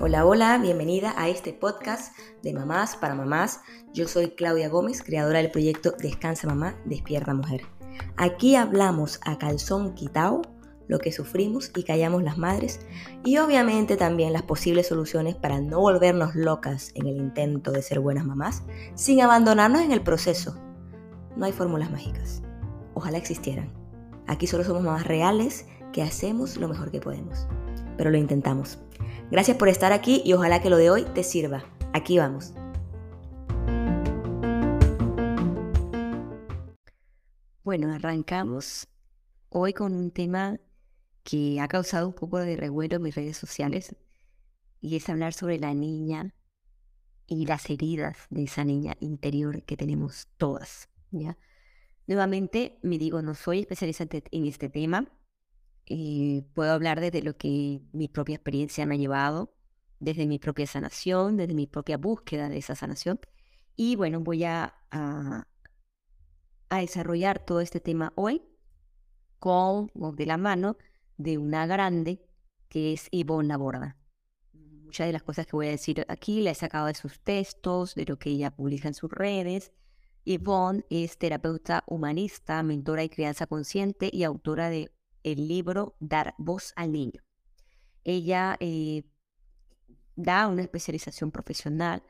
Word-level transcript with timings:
Hola, 0.00 0.26
hola, 0.26 0.58
bienvenida 0.58 1.14
a 1.16 1.28
este 1.28 1.52
podcast 1.52 2.18
de 2.42 2.52
Mamás 2.52 2.96
para 2.96 3.14
Mamás. 3.14 3.60
Yo 3.92 4.08
soy 4.08 4.30
Claudia 4.30 4.68
Gómez, 4.68 5.04
creadora 5.04 5.38
del 5.38 5.52
proyecto 5.52 5.92
Descansa 5.92 6.48
Mamá, 6.48 6.74
Despierta 6.84 7.32
Mujer. 7.32 7.62
Aquí 8.16 8.56
hablamos 8.56 9.20
a 9.24 9.38
calzón 9.38 9.94
quitao 9.94 10.42
lo 10.88 10.98
que 10.98 11.12
sufrimos 11.12 11.70
y 11.76 11.84
callamos 11.84 12.24
las 12.24 12.36
madres 12.36 12.80
y 13.24 13.38
obviamente 13.38 13.96
también 13.96 14.32
las 14.32 14.42
posibles 14.42 14.88
soluciones 14.88 15.36
para 15.36 15.60
no 15.60 15.78
volvernos 15.78 16.34
locas 16.34 16.90
en 16.96 17.06
el 17.06 17.18
intento 17.18 17.70
de 17.70 17.82
ser 17.82 18.00
buenas 18.00 18.24
mamás 18.24 18.64
sin 18.96 19.20
abandonarnos 19.20 19.82
en 19.82 19.92
el 19.92 20.02
proceso. 20.02 20.60
No 21.36 21.44
hay 21.44 21.52
fórmulas 21.52 21.92
mágicas. 21.92 22.42
Ojalá 22.94 23.18
existieran. 23.18 23.85
Aquí 24.28 24.46
solo 24.46 24.64
somos 24.64 24.82
mamás 24.82 25.06
reales 25.06 25.66
que 25.92 26.02
hacemos 26.02 26.56
lo 26.56 26.68
mejor 26.68 26.90
que 26.90 27.00
podemos. 27.00 27.46
Pero 27.96 28.10
lo 28.10 28.18
intentamos. 28.18 28.78
Gracias 29.30 29.56
por 29.56 29.68
estar 29.68 29.92
aquí 29.92 30.22
y 30.24 30.32
ojalá 30.32 30.60
que 30.60 30.70
lo 30.70 30.76
de 30.76 30.90
hoy 30.90 31.04
te 31.14 31.22
sirva. 31.22 31.64
Aquí 31.92 32.18
vamos. 32.18 32.52
Bueno, 37.62 37.92
arrancamos 37.92 38.88
hoy 39.48 39.72
con 39.72 39.94
un 39.94 40.10
tema 40.10 40.58
que 41.24 41.60
ha 41.60 41.66
causado 41.66 42.06
un 42.06 42.14
poco 42.14 42.38
de 42.38 42.56
revuelo 42.56 42.96
en 42.96 43.02
mis 43.02 43.14
redes 43.14 43.36
sociales 43.36 43.96
y 44.80 44.96
es 44.96 45.08
hablar 45.08 45.32
sobre 45.32 45.58
la 45.58 45.74
niña 45.74 46.34
y 47.26 47.46
las 47.46 47.68
heridas 47.68 48.16
de 48.30 48.44
esa 48.44 48.64
niña 48.64 48.96
interior 49.00 49.62
que 49.64 49.76
tenemos 49.76 50.28
todas, 50.36 50.88
¿ya? 51.10 51.36
Nuevamente, 52.06 52.78
me 52.82 52.98
digo, 52.98 53.20
no 53.22 53.34
soy 53.34 53.60
especialista 53.60 54.06
en 54.10 54.46
este 54.46 54.68
tema, 54.68 55.08
eh, 55.86 56.42
puedo 56.54 56.72
hablar 56.72 57.00
desde 57.00 57.22
lo 57.22 57.36
que 57.36 57.80
mi 57.92 58.08
propia 58.08 58.34
experiencia 58.34 58.86
me 58.86 58.96
ha 58.96 58.98
llevado, 58.98 59.54
desde 60.00 60.26
mi 60.26 60.38
propia 60.38 60.66
sanación, 60.66 61.36
desde 61.36 61.54
mi 61.54 61.66
propia 61.66 61.96
búsqueda 61.96 62.48
de 62.48 62.58
esa 62.58 62.74
sanación. 62.74 63.20
Y 63.76 63.96
bueno, 63.96 64.20
voy 64.20 64.44
a, 64.44 64.74
a, 64.90 65.46
desarrollar 66.70 67.44
todo 67.44 67.60
este 67.60 67.80
tema 67.80 68.12
hoy 68.16 68.42
con 69.38 69.90
de 70.16 70.26
la 70.26 70.36
mano 70.36 70.76
de 71.16 71.38
una 71.38 71.66
grande 71.66 72.26
que 72.68 72.92
es 72.92 73.08
Ivonne 73.10 73.48
Laborda. 73.48 73.96
Muchas 74.52 75.06
de 75.06 75.12
las 75.12 75.22
cosas 75.22 75.46
que 75.46 75.52
voy 75.52 75.68
a 75.68 75.70
decir 75.70 76.04
aquí 76.08 76.42
la 76.42 76.50
he 76.50 76.54
sacado 76.54 76.86
de 76.86 76.94
sus 76.94 77.20
textos, 77.20 77.94
de 77.94 78.04
lo 78.06 78.18
que 78.18 78.30
ella 78.30 78.50
publica 78.50 78.88
en 78.88 78.94
sus 78.94 79.10
redes. 79.10 79.72
Yvonne 80.26 80.84
es 80.90 81.18
terapeuta 81.18 81.84
humanista, 81.86 82.62
mentora 82.64 83.04
y 83.04 83.08
crianza 83.08 83.46
consciente 83.46 84.10
y 84.12 84.24
autora 84.24 84.68
de 84.68 84.90
el 85.22 85.46
libro 85.46 85.96
Dar 86.00 86.34
voz 86.36 86.72
al 86.74 86.92
niño. 86.92 87.22
Ella 88.02 88.56
eh, 88.58 89.04
da 90.16 90.48
una 90.48 90.62
especialización 90.62 91.30
profesional 91.30 92.02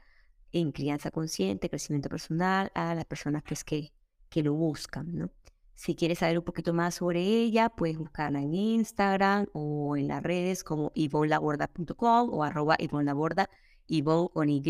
en 0.51 0.73
crianza 0.73 1.11
consciente, 1.11 1.69
crecimiento 1.69 2.09
personal 2.09 2.73
a 2.75 2.95
las 2.95 3.05
personas 3.05 3.43
pues, 3.47 3.65
que, 3.65 3.93
que 4.31 4.43
lo 4.43 4.55
buscan. 4.55 5.15
¿no? 5.15 5.31
Si 5.75 5.95
quieres 5.95 6.21
saber 6.21 6.39
un 6.39 6.45
poquito 6.45 6.73
más 6.73 6.95
sobre 6.95 7.21
ella, 7.21 7.69
puedes 7.69 7.99
buscarla 7.99 8.41
en 8.41 8.55
Instagram 8.55 9.47
o 9.53 9.95
en 9.95 10.09
las 10.09 10.23
redes 10.23 10.65
como 10.65 10.91
ivonlaborda.com 10.95 12.31
o 12.33 12.45
arroba 12.45 12.77
ivonlaborda, 12.79 13.51
Ivonne 13.89 14.31
con 14.33 14.49
Y, 14.49 14.63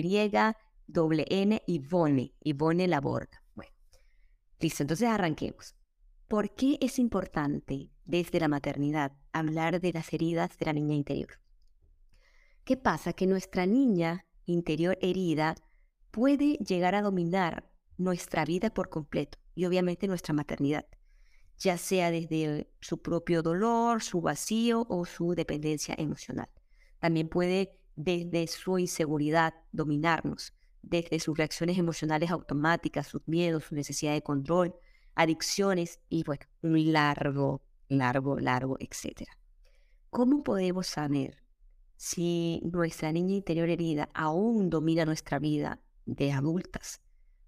doble 0.86 1.26
N, 1.28 1.62
Ivone, 1.66 2.34
Ivone 2.40 2.88
Laborda. 2.88 3.42
Bueno, 3.54 3.72
listo, 4.58 4.82
entonces 4.82 5.08
arranquemos. 5.08 5.74
¿Por 6.28 6.54
qué 6.54 6.78
es 6.80 6.98
importante 6.98 7.90
desde 8.04 8.40
la 8.40 8.48
maternidad 8.48 9.12
hablar 9.32 9.80
de 9.80 9.92
las 9.92 10.12
heridas 10.12 10.56
de 10.58 10.66
la 10.66 10.72
niña 10.72 10.94
interior? 10.94 11.40
¿Qué 12.64 12.76
pasa? 12.76 13.12
Que 13.12 13.26
nuestra 13.26 13.64
niña 13.64 14.26
interior 14.44 14.98
herida 15.00 15.54
puede 16.10 16.54
llegar 16.54 16.94
a 16.94 17.02
dominar 17.02 17.70
nuestra 17.96 18.44
vida 18.44 18.70
por 18.70 18.88
completo 18.88 19.38
y 19.54 19.66
obviamente 19.66 20.08
nuestra 20.08 20.34
maternidad, 20.34 20.86
ya 21.58 21.78
sea 21.78 22.10
desde 22.10 22.68
su 22.80 23.00
propio 23.00 23.42
dolor, 23.42 24.02
su 24.02 24.20
vacío 24.20 24.86
o 24.88 25.04
su 25.04 25.34
dependencia 25.34 25.94
emocional. 25.96 26.48
También 26.98 27.28
puede 27.28 27.78
desde 27.94 28.46
su 28.46 28.78
inseguridad 28.78 29.54
dominarnos, 29.72 30.55
desde 30.86 31.18
sus 31.18 31.36
reacciones 31.36 31.78
emocionales 31.78 32.30
automáticas, 32.30 33.08
sus 33.08 33.26
miedos, 33.26 33.64
su 33.64 33.74
necesidad 33.74 34.12
de 34.12 34.22
control, 34.22 34.74
adicciones 35.14 36.00
y 36.08 36.22
bueno, 36.22 36.46
un 36.62 36.92
largo, 36.92 37.62
largo, 37.88 38.38
largo, 38.38 38.76
etcétera. 38.78 39.36
¿Cómo 40.10 40.44
podemos 40.44 40.86
saber 40.86 41.42
si 41.96 42.60
nuestra 42.64 43.10
niña 43.12 43.34
interior 43.34 43.68
herida 43.68 44.08
aún 44.14 44.70
domina 44.70 45.04
nuestra 45.04 45.38
vida 45.40 45.80
de 46.04 46.32
adultas? 46.32 47.00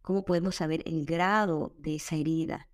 ¿Cómo 0.03 0.25
podemos 0.25 0.57
saber 0.57 0.83
el 0.87 1.05
grado 1.07 1.75
de 1.79 1.97
esa 1.97 2.17
herida 2.17 2.69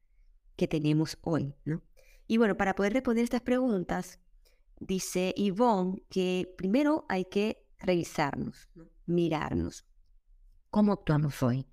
que 0.56 0.66
tenemos 0.66 1.18
hoy? 1.20 1.54
¿no? 1.64 1.82
Y 2.26 2.38
bueno, 2.38 2.56
para 2.56 2.74
poder 2.74 2.94
responder 2.94 3.24
estas 3.24 3.42
preguntas, 3.42 4.18
dice 4.80 5.34
Yvonne 5.36 6.02
que 6.08 6.54
primero 6.56 7.04
hay 7.08 7.26
que 7.26 7.66
revisarnos, 7.78 8.68
mirarnos. 9.04 9.84
¿Cómo 10.74 10.92
actuamos 10.92 11.40
hoy? 11.44 11.68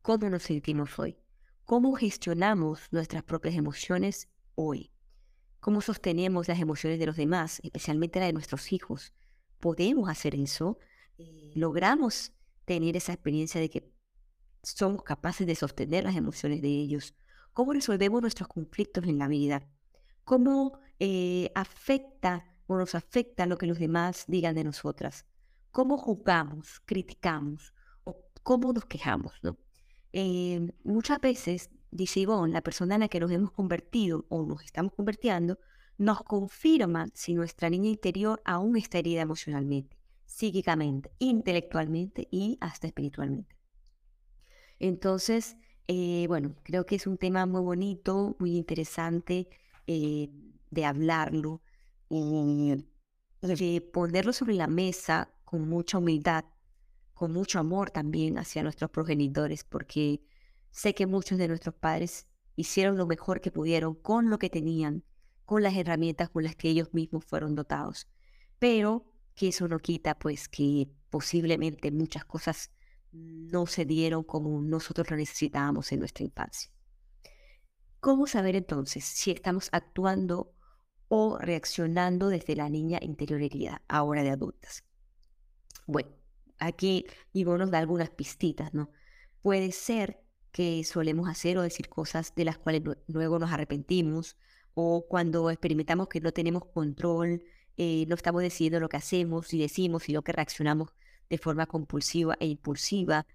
¿Cómo 0.00 0.30
nos 0.30 0.44
sentimos 0.44 0.98
hoy? 0.98 1.18
¿Cómo 1.66 1.92
gestionamos 1.92 2.80
nuestras 2.90 3.22
propias 3.22 3.54
emociones 3.54 4.30
hoy? 4.54 4.90
¿Cómo 5.60 5.82
sostenemos 5.82 6.48
las 6.48 6.58
emociones 6.58 6.98
de 6.98 7.04
los 7.04 7.18
demás, 7.18 7.60
especialmente 7.62 8.20
las 8.20 8.30
de 8.30 8.32
nuestros 8.32 8.72
hijos? 8.72 9.12
¿Podemos 9.60 10.08
hacer 10.08 10.34
eso? 10.34 10.78
Eh, 11.18 11.52
¿Logramos 11.56 12.32
tener 12.64 12.96
esa 12.96 13.12
experiencia 13.12 13.60
de 13.60 13.68
que 13.68 13.92
somos 14.62 15.02
capaces 15.02 15.46
de 15.46 15.54
sostener 15.54 16.04
las 16.04 16.16
emociones 16.16 16.62
de 16.62 16.70
ellos? 16.70 17.14
¿Cómo 17.52 17.74
resolvemos 17.74 18.22
nuestros 18.22 18.48
conflictos 18.48 19.04
en 19.04 19.18
la 19.18 19.28
vida? 19.28 19.68
¿Cómo 20.24 20.80
eh, 20.98 21.52
afecta 21.54 22.56
o 22.66 22.78
nos 22.78 22.94
afecta 22.94 23.44
lo 23.44 23.58
que 23.58 23.66
los 23.66 23.78
demás 23.78 24.24
digan 24.26 24.54
de 24.54 24.64
nosotras? 24.64 25.26
¿Cómo 25.70 25.98
juzgamos, 25.98 26.80
criticamos 26.86 27.74
cómo 28.48 28.72
nos 28.72 28.86
quejamos? 28.86 29.34
¿no? 29.42 29.58
Eh, 30.14 30.72
muchas 30.82 31.20
veces, 31.20 31.68
dice 31.90 32.20
Ivonne, 32.20 32.50
la 32.50 32.62
persona 32.62 32.94
en 32.94 33.02
la 33.02 33.08
que 33.08 33.20
nos 33.20 33.30
hemos 33.30 33.52
convertido 33.52 34.24
o 34.30 34.46
nos 34.46 34.64
estamos 34.64 34.94
convirtiendo, 34.94 35.58
nos 35.98 36.22
confirma 36.22 37.08
si 37.12 37.34
nuestra 37.34 37.68
niña 37.68 37.90
interior 37.90 38.40
aún 38.46 38.78
está 38.78 39.00
herida 39.00 39.20
emocionalmente, 39.20 39.98
psíquicamente, 40.24 41.10
intelectualmente 41.18 42.26
y 42.30 42.56
hasta 42.62 42.86
espiritualmente. 42.86 43.54
Entonces, 44.78 45.58
eh, 45.86 46.24
bueno, 46.28 46.54
creo 46.62 46.86
que 46.86 46.94
es 46.94 47.06
un 47.06 47.18
tema 47.18 47.44
muy 47.44 47.60
bonito, 47.60 48.34
muy 48.38 48.56
interesante 48.56 49.50
eh, 49.86 50.30
de 50.70 50.84
hablarlo, 50.86 51.60
y 52.08 52.86
de 53.42 53.80
ponerlo 53.92 54.32
sobre 54.32 54.54
la 54.54 54.68
mesa 54.68 55.34
con 55.44 55.68
mucha 55.68 55.98
humildad 55.98 56.46
con 57.18 57.32
mucho 57.32 57.58
amor 57.58 57.90
también 57.90 58.38
hacia 58.38 58.62
nuestros 58.62 58.92
progenitores, 58.92 59.64
porque 59.64 60.22
sé 60.70 60.94
que 60.94 61.04
muchos 61.04 61.36
de 61.36 61.48
nuestros 61.48 61.74
padres 61.74 62.28
hicieron 62.54 62.96
lo 62.96 63.08
mejor 63.08 63.40
que 63.40 63.50
pudieron 63.50 63.96
con 63.96 64.30
lo 64.30 64.38
que 64.38 64.48
tenían, 64.48 65.02
con 65.44 65.64
las 65.64 65.74
herramientas 65.74 66.30
con 66.30 66.44
las 66.44 66.54
que 66.54 66.68
ellos 66.68 66.94
mismos 66.94 67.24
fueron 67.24 67.56
dotados. 67.56 68.06
Pero 68.60 69.04
que 69.34 69.48
eso 69.48 69.66
no 69.66 69.80
quita 69.80 70.16
pues 70.16 70.48
que 70.48 70.92
posiblemente 71.10 71.90
muchas 71.90 72.24
cosas 72.24 72.70
no 73.10 73.66
se 73.66 73.84
dieron 73.84 74.22
como 74.22 74.62
nosotros 74.62 75.10
lo 75.10 75.16
necesitábamos 75.16 75.90
en 75.90 75.98
nuestra 75.98 76.24
infancia. 76.24 76.70
¿Cómo 77.98 78.28
saber 78.28 78.54
entonces 78.54 79.04
si 79.04 79.32
estamos 79.32 79.70
actuando 79.72 80.54
o 81.08 81.36
reaccionando 81.38 82.28
desde 82.28 82.54
la 82.54 82.68
niña 82.68 83.00
interior 83.02 83.42
herida, 83.42 83.82
ahora 83.88 84.22
de 84.22 84.30
adultas? 84.30 84.84
Bueno, 85.84 86.17
Aquí 86.58 87.06
Ivo 87.32 87.56
nos 87.58 87.70
da 87.70 87.78
algunas 87.78 88.10
pistitas, 88.10 88.74
¿no? 88.74 88.90
Puede 89.42 89.72
ser 89.72 90.20
que 90.52 90.82
solemos 90.84 91.28
hacer 91.28 91.58
o 91.58 91.62
decir 91.62 91.88
cosas 91.88 92.34
de 92.34 92.44
las 92.44 92.58
cuales 92.58 92.82
luego 93.06 93.38
nos 93.38 93.52
arrepentimos 93.52 94.36
o 94.74 95.06
cuando 95.08 95.50
experimentamos 95.50 96.08
que 96.08 96.20
no 96.20 96.32
tenemos 96.32 96.64
control, 96.66 97.42
eh, 97.76 98.06
no 98.08 98.14
estamos 98.14 98.42
decidiendo 98.42 98.80
lo 98.80 98.88
que 98.88 98.96
hacemos 98.96 99.52
y 99.54 99.58
decimos, 99.58 100.04
sino 100.04 100.22
que 100.22 100.32
reaccionamos 100.32 100.90
de 101.30 101.38
forma 101.38 101.66
compulsiva 101.66 102.36
e 102.40 102.46
impulsiva, 102.46 103.26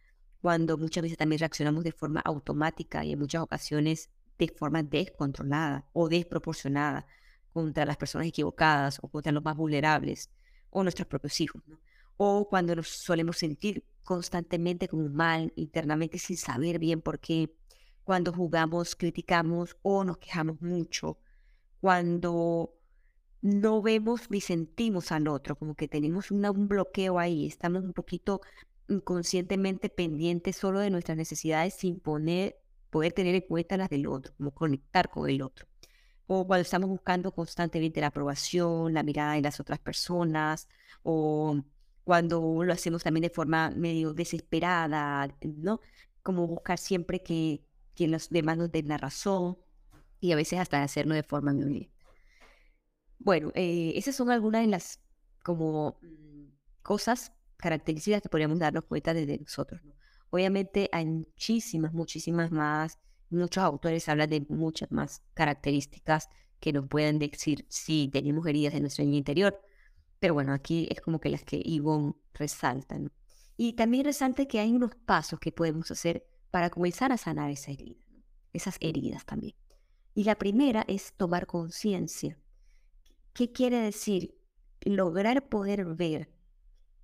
cuando 0.41 0.77
muchas 0.77 1.03
veces 1.03 1.17
también 1.17 1.39
reaccionamos 1.39 1.83
de 1.83 1.91
forma 1.91 2.19
automática 2.21 3.05
y 3.05 3.13
en 3.13 3.19
muchas 3.19 3.41
ocasiones 3.41 4.09
de 4.37 4.49
forma 4.49 4.83
descontrolada 4.83 5.87
o 5.93 6.09
desproporcionada 6.09 7.07
contra 7.53 7.85
las 7.85 7.97
personas 7.97 8.27
equivocadas 8.27 8.99
o 9.01 9.07
contra 9.07 9.31
los 9.31 9.43
más 9.43 9.55
vulnerables 9.55 10.29
o 10.69 10.83
nuestros 10.83 11.07
propios 11.07 11.39
hijos. 11.39 11.61
O 12.18 12.48
cuando 12.48 12.75
nos 12.75 12.88
solemos 12.88 13.38
sentir 13.38 13.86
constantemente 14.04 14.88
como 14.88 15.10
mal 15.10 15.54
internamente 15.56 16.18
sin 16.18 16.38
saber 16.38 16.80
bien 16.80 17.01
por 17.01 17.19
qué, 17.19 17.56
cuando 18.04 18.33
jugamos, 18.33 18.95
criticamos 18.95 19.77
o 19.81 20.04
nos 20.04 20.18
quejamos 20.18 20.62
mucho, 20.62 21.18
cuando 21.80 22.74
no 23.42 23.81
vemos 23.81 24.30
ni 24.30 24.42
sentimos 24.42 25.12
al 25.12 25.27
otro, 25.27 25.56
como 25.57 25.75
que 25.75 25.88
tenemos 25.88 26.31
un 26.31 26.68
bloqueo 26.68 27.19
ahí, 27.19 27.45
estamos 27.45 27.83
un 27.83 27.94
poquito 27.94 28.42
inconscientemente 28.88 29.89
pendientes 29.89 30.56
solo 30.56 30.80
de 30.80 30.89
nuestras 30.89 31.18
necesidades 31.18 31.74
sin 31.74 32.00
poner, 32.00 32.57
poder 32.89 33.13
tener 33.13 33.36
en 33.36 33.42
cuenta 33.42 33.77
las 33.77 33.89
del 33.89 34.07
otro, 34.07 34.33
como 34.38 34.51
conectar 34.51 35.09
con 35.09 35.30
el 35.30 35.42
otro. 35.42 35.68
O 36.27 36.48
cuando 36.48 36.62
estamos 36.62 36.89
buscando 36.89 37.33
constantemente 37.33 38.01
la 38.01 38.07
aprobación, 38.07 38.94
la 38.94 39.04
mirada 39.04 39.33
de 39.33 39.42
las 39.42 39.59
otras 39.59 39.80
personas, 39.80 40.69
o 41.04 41.62
cuando 42.03 42.63
lo 42.63 42.73
hacemos 42.73 43.03
también 43.03 43.23
de 43.23 43.29
forma 43.29 43.71
medio 43.71 44.13
desesperada, 44.13 45.35
¿no? 45.41 45.79
Como 46.21 46.47
buscar 46.47 46.77
siempre 46.77 47.23
que, 47.23 47.63
que 47.95 48.07
los 48.07 48.29
demás 48.29 48.57
nos 48.57 48.71
den 48.71 48.88
la 48.88 48.97
razón 48.97 49.57
y 50.19 50.31
a 50.31 50.35
veces 50.35 50.59
hasta 50.59 50.83
hacerlo 50.83 51.15
de 51.15 51.23
forma 51.23 51.53
violenta. 51.53 51.94
Bueno, 53.19 53.51
eh, 53.55 53.94
esas 53.95 54.15
son 54.15 54.31
algunas 54.31 54.61
de 54.61 54.67
las 54.67 55.00
como 55.44 55.97
mm, 56.01 56.45
cosas, 56.81 57.31
características 57.57 58.21
que 58.21 58.29
podríamos 58.29 58.59
darnos 58.59 58.85
cuenta 58.85 59.13
de 59.13 59.38
nosotros. 59.39 59.81
Obviamente 60.29 60.89
hay 60.91 61.06
muchísimas, 61.06 61.94
muchísimas 61.94 62.51
más. 62.51 62.99
Muchos 63.29 63.63
autores 63.63 64.09
hablan 64.09 64.29
de 64.29 64.45
muchas 64.49 64.91
más 64.91 65.21
características 65.33 66.27
que 66.59 66.73
nos 66.73 66.88
pueden 66.88 67.19
decir 67.19 67.65
si 67.69 68.09
tenemos 68.11 68.45
heridas 68.47 68.73
en 68.73 68.81
nuestro 68.81 69.03
interior. 69.03 69.61
Pero 70.23 70.35
bueno, 70.35 70.53
aquí 70.53 70.87
es 70.89 71.01
como 71.01 71.19
que 71.19 71.27
las 71.27 71.43
que 71.43 71.61
Ivonne 71.61 72.13
resalta. 72.33 72.97
Y 73.57 73.73
también 73.73 74.05
resalta 74.05 74.45
que 74.45 74.57
hay 74.57 74.71
unos 74.71 74.95
pasos 74.95 75.37
que 75.37 75.51
podemos 75.51 75.91
hacer 75.91 76.25
para 76.49 76.69
comenzar 76.69 77.11
a 77.11 77.17
sanar 77.17 77.51
esa 77.51 77.71
herida, 77.71 78.05
esas 78.53 78.77
heridas 78.79 79.25
también. 79.25 79.53
Y 80.15 80.23
la 80.23 80.35
primera 80.35 80.85
es 80.87 81.11
tomar 81.17 81.45
conciencia 81.45 82.39
¿Qué 83.33 83.51
quiere 83.51 83.79
decir? 83.79 84.33
Lograr 84.85 85.49
poder 85.49 85.83
ver 85.93 86.31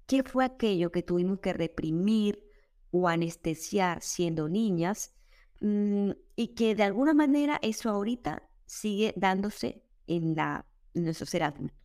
qué 0.05 0.23
fue 0.23 0.45
aquello 0.45 0.89
que 0.89 1.03
tuvimos 1.03 1.41
que 1.41 1.51
reprimir 1.51 2.41
o 2.89 3.09
anestesiar 3.09 4.01
siendo 4.01 4.47
niñas 4.47 5.13
mm, 5.59 6.11
y 6.37 6.55
que 6.55 6.73
de 6.73 6.83
alguna 6.83 7.13
manera 7.13 7.59
eso 7.61 7.89
ahorita 7.89 8.49
sigue 8.65 9.13
dándose 9.17 9.83
en, 10.07 10.35
la, 10.35 10.65
nuestro 10.93 11.25
ser 11.25 11.43
adulto. 11.43 11.78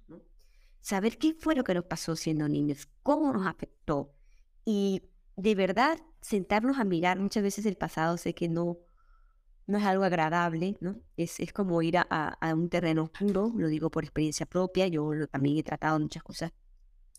Saber 0.85 1.17
qué 1.17 1.33
fue 1.33 1.55
lo 1.55 1.65
que 1.65 1.73
nos 1.73 1.87
pasó 1.87 2.15
siendo 2.15 2.47
niños, 2.47 2.91
cómo 3.03 3.33
nos 3.33 3.47
afectó 3.47 4.13
y 4.67 5.03
de 5.35 5.55
verdad 5.55 5.99
sentarnos 6.21 6.79
a 6.79 6.85
mirar 6.85 7.19
muchas 7.19 7.43
veces 7.43 7.65
el 7.65 7.79
pasado, 7.79 8.19
sé 8.19 8.35
que 8.35 8.51
no, 8.51 8.77
no 9.67 9.79
es 9.79 9.85
algo 9.85 10.05
agradable, 10.05 10.77
¿no? 10.83 11.01
Es, 11.17 11.41
es 11.41 11.55
como 11.55 11.81
ir 11.81 11.97
a, 11.97 12.39
un 12.55 12.69
terreno 12.69 13.05
oscuro, 13.05 13.51
lo 13.57 13.69
digo 13.69 13.91
por 13.91 14.05
experiencia 14.05 14.45
propia, 14.45 14.87
yo 14.87 15.27
también 15.29 15.57
he 15.57 15.63
tratado 15.63 15.99
muchas 15.99 16.23
cosas 16.23 16.53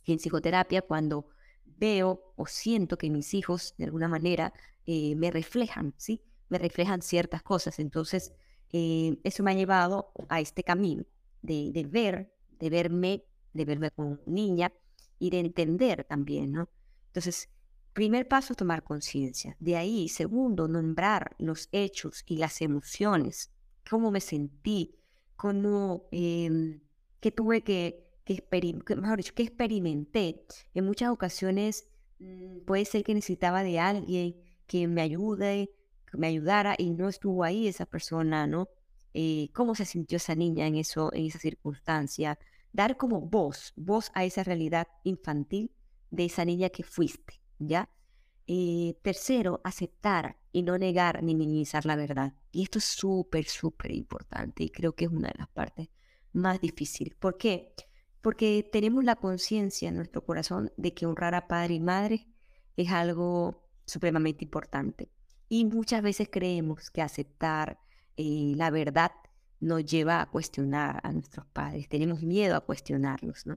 en 0.05 0.19
psicoterapia 0.19 0.83
cuando 0.83 1.25
veo 1.65 2.33
o 2.35 2.45
siento 2.45 2.99
que 2.99 3.09
mis 3.09 3.33
hijos 3.33 3.73
de 3.79 3.85
alguna 3.85 4.07
manera 4.07 4.53
eh, 4.85 5.15
me 5.15 5.31
reflejan, 5.31 5.95
¿sí? 5.97 6.21
Me 6.49 6.59
reflejan 6.59 7.01
ciertas 7.01 7.41
cosas. 7.41 7.79
Entonces, 7.79 8.31
eh, 8.71 9.17
eso 9.23 9.41
me 9.41 9.49
ha 9.49 9.55
llevado 9.55 10.11
a 10.29 10.39
este 10.39 10.63
camino 10.63 11.03
de, 11.41 11.71
de, 11.73 11.83
ver, 11.83 12.31
de 12.59 12.69
verme, 12.69 13.25
de 13.55 13.65
verme 13.65 13.89
como 13.91 14.19
niña 14.27 14.71
y 15.17 15.31
de 15.31 15.39
entender 15.39 16.03
también, 16.03 16.51
¿no? 16.51 16.69
Entonces, 17.07 17.49
Primer 17.95 18.27
paso, 18.27 18.55
tomar 18.55 18.83
conciencia. 18.83 19.55
De 19.61 19.77
ahí, 19.77 20.09
segundo, 20.09 20.67
nombrar 20.67 21.33
los 21.39 21.69
hechos 21.71 22.25
y 22.27 22.35
las 22.35 22.61
emociones. 22.61 23.53
Cómo 23.89 24.11
me 24.11 24.19
sentí, 24.19 24.99
cómo, 25.37 26.09
eh, 26.11 26.81
qué 27.21 27.31
tuve 27.31 27.61
que, 27.61 28.05
que, 28.25 28.43
mejor 28.97 29.15
dicho, 29.15 29.33
que 29.33 29.43
experimenté. 29.43 30.45
En 30.73 30.85
muchas 30.85 31.09
ocasiones 31.09 31.87
mm, 32.19 32.65
puede 32.65 32.83
ser 32.83 33.05
que 33.05 33.13
necesitaba 33.13 33.63
de 33.63 33.79
alguien 33.79 34.35
que 34.67 34.89
me 34.89 35.01
ayude, 35.01 35.71
que 36.11 36.17
me 36.17 36.27
ayudara 36.27 36.75
y 36.77 36.89
no 36.91 37.07
estuvo 37.07 37.45
ahí 37.45 37.65
esa 37.69 37.85
persona, 37.85 38.45
¿no? 38.45 38.67
Eh, 39.13 39.47
cómo 39.53 39.73
se 39.73 39.85
sintió 39.85 40.17
esa 40.17 40.35
niña 40.35 40.67
en, 40.67 40.75
eso, 40.75 41.13
en 41.13 41.27
esa 41.27 41.39
circunstancia. 41.39 42.37
Dar 42.75 42.97
como 42.97 43.21
voz, 43.21 43.71
voz 43.77 44.11
a 44.13 44.25
esa 44.25 44.43
realidad 44.43 44.89
infantil 45.05 45.71
de 46.11 46.25
esa 46.25 46.43
niña 46.43 46.67
que 46.69 46.83
fuiste. 46.83 47.41
¿ya? 47.57 47.89
Eh, 48.47 48.99
tercero, 49.01 49.61
aceptar 49.63 50.35
y 50.51 50.61
no 50.61 50.77
negar 50.77 51.23
ni 51.23 51.35
minimizar 51.35 51.85
la 51.85 51.95
verdad. 51.95 52.33
Y 52.51 52.63
esto 52.63 52.79
es 52.79 52.83
súper, 52.83 53.45
súper 53.45 53.91
importante 53.91 54.65
y 54.65 54.69
creo 54.71 54.93
que 54.93 55.05
es 55.05 55.11
una 55.11 55.29
de 55.29 55.35
las 55.37 55.47
partes 55.47 55.87
más 56.33 56.59
difíciles. 56.59 57.15
¿Por 57.15 57.37
qué? 57.37 57.73
Porque 58.19 58.67
tenemos 58.69 59.05
la 59.05 59.15
conciencia 59.15 59.87
en 59.87 59.95
nuestro 59.95 60.25
corazón 60.25 60.73
de 60.75 60.93
que 60.93 61.05
honrar 61.05 61.33
a 61.33 61.47
padre 61.47 61.75
y 61.75 61.79
madre 61.79 62.27
es 62.75 62.91
algo 62.91 63.69
supremamente 63.85 64.43
importante. 64.43 65.09
Y 65.47 65.63
muchas 65.63 66.01
veces 66.01 66.27
creemos 66.29 66.91
que 66.91 67.01
aceptar 67.01 67.79
eh, 68.17 68.51
la 68.57 68.69
verdad 68.69 69.11
nos 69.59 69.85
lleva 69.85 70.21
a 70.21 70.25
cuestionar 70.25 70.99
a 71.03 71.11
nuestros 71.11 71.45
padres. 71.47 71.87
Tenemos 71.89 72.21
miedo 72.21 72.55
a 72.55 72.61
cuestionarlos, 72.61 73.45
¿no? 73.45 73.55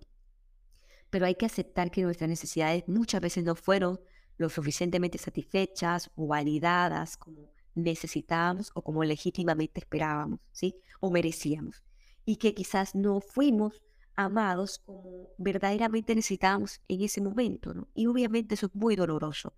pero 1.11 1.27
hay 1.27 1.35
que 1.35 1.47
aceptar 1.47 1.91
que 1.91 2.03
nuestras 2.03 2.29
necesidades 2.29 2.87
muchas 2.87 3.21
veces 3.21 3.45
no 3.45 3.55
fueron 3.55 4.01
lo 4.37 4.49
suficientemente 4.49 5.19
satisfechas 5.19 6.11
o 6.15 6.27
validadas 6.27 7.17
como 7.17 7.51
necesitábamos 7.75 8.71
o 8.75 8.83
como 8.83 9.05
legítimamente 9.05 9.81
esperábamos, 9.81 10.41
¿sí? 10.53 10.77
O 11.01 11.11
merecíamos. 11.11 11.83
Y 12.25 12.37
que 12.37 12.55
quizás 12.55 12.95
no 12.95 13.21
fuimos 13.21 13.83
amados 14.15 14.81
como 14.81 15.29
verdaderamente 15.39 16.15
necesitábamos 16.15 16.81
en 16.89 17.03
ese 17.03 17.21
momento, 17.21 17.73
¿no? 17.73 17.89
Y 17.95 18.07
obviamente 18.07 18.55
eso 18.55 18.67
es 18.67 18.75
muy 18.75 18.97
doloroso. 18.97 19.55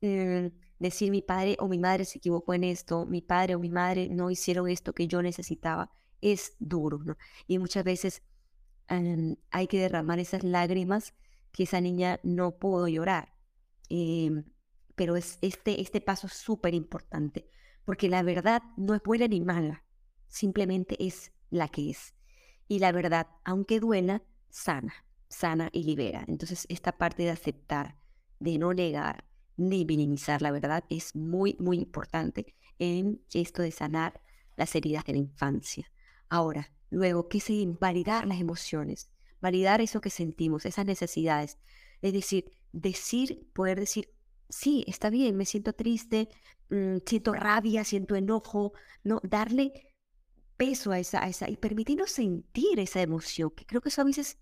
Decir 0.00 1.10
mi 1.10 1.20
padre 1.20 1.56
o 1.60 1.68
mi 1.68 1.78
madre 1.78 2.04
se 2.04 2.18
equivocó 2.18 2.54
en 2.54 2.64
esto, 2.64 3.04
mi 3.06 3.20
padre 3.20 3.54
o 3.54 3.58
mi 3.58 3.68
madre 3.68 4.08
no 4.08 4.30
hicieron 4.30 4.68
esto 4.68 4.94
que 4.94 5.06
yo 5.06 5.20
necesitaba, 5.22 5.90
es 6.22 6.56
duro. 6.58 7.16
Y 7.46 7.58
muchas 7.58 7.84
veces 7.84 8.22
hay 8.88 9.66
que 9.68 9.78
derramar 9.78 10.18
esas 10.18 10.42
lágrimas 10.42 11.14
que 11.52 11.64
esa 11.64 11.80
niña 11.80 12.20
no 12.22 12.58
pudo 12.58 12.88
llorar. 12.88 13.34
Em, 13.88 14.44
pero 14.94 15.16
es 15.16 15.38
este, 15.42 15.80
este 15.80 16.00
paso 16.00 16.26
es 16.26 16.34
súper 16.34 16.74
importante, 16.74 17.48
porque 17.84 18.08
la 18.08 18.22
verdad 18.22 18.62
no 18.76 18.94
es 18.94 19.02
buena 19.02 19.28
ni 19.28 19.40
mala, 19.40 19.84
simplemente 20.28 20.96
es 21.04 21.32
la 21.50 21.68
que 21.68 21.90
es. 21.90 22.14
Y 22.68 22.78
la 22.78 22.92
verdad, 22.92 23.26
aunque 23.44 23.80
duela, 23.80 24.22
sana, 24.48 24.94
sana 25.28 25.70
y 25.72 25.84
libera. 25.84 26.24
Entonces, 26.28 26.66
esta 26.68 26.92
parte 26.92 27.24
de 27.24 27.30
aceptar, 27.30 27.96
de 28.38 28.58
no 28.58 28.72
negar, 28.72 29.24
ni 29.60 29.84
minimizar 29.84 30.42
la 30.42 30.50
verdad 30.50 30.84
es 30.90 31.14
muy, 31.14 31.56
muy 31.58 31.78
importante 31.78 32.54
en 32.78 33.22
esto 33.32 33.62
de 33.62 33.70
sanar 33.70 34.20
las 34.56 34.74
heridas 34.74 35.04
de 35.04 35.12
la 35.12 35.18
infancia. 35.18 35.90
Ahora, 36.28 36.70
Luego, 36.90 37.28
¿qué 37.28 37.38
es 37.38 37.48
validar 37.78 38.26
las 38.26 38.40
emociones, 38.40 39.10
validar 39.40 39.80
eso 39.80 40.00
que 40.00 40.10
sentimos, 40.10 40.66
esas 40.66 40.86
necesidades. 40.86 41.58
Es 42.02 42.12
decir, 42.12 42.50
decir, 42.72 43.48
poder 43.52 43.78
decir, 43.78 44.10
sí, 44.48 44.84
está 44.88 45.08
bien, 45.08 45.36
me 45.36 45.46
siento 45.46 45.72
triste, 45.72 46.28
mm, 46.68 46.98
siento 47.06 47.32
rabia, 47.32 47.84
siento 47.84 48.16
enojo, 48.16 48.72
¿no? 49.04 49.20
Darle 49.22 49.94
peso 50.56 50.90
a 50.90 50.98
esa, 50.98 51.26
esa 51.28 51.48
y 51.48 51.56
permitirnos 51.56 52.10
sentir 52.10 52.80
esa 52.80 53.00
emoción, 53.02 53.50
que 53.50 53.64
creo 53.66 53.80
que 53.80 53.88
eso 53.90 54.02
a 54.02 54.04
veces 54.04 54.38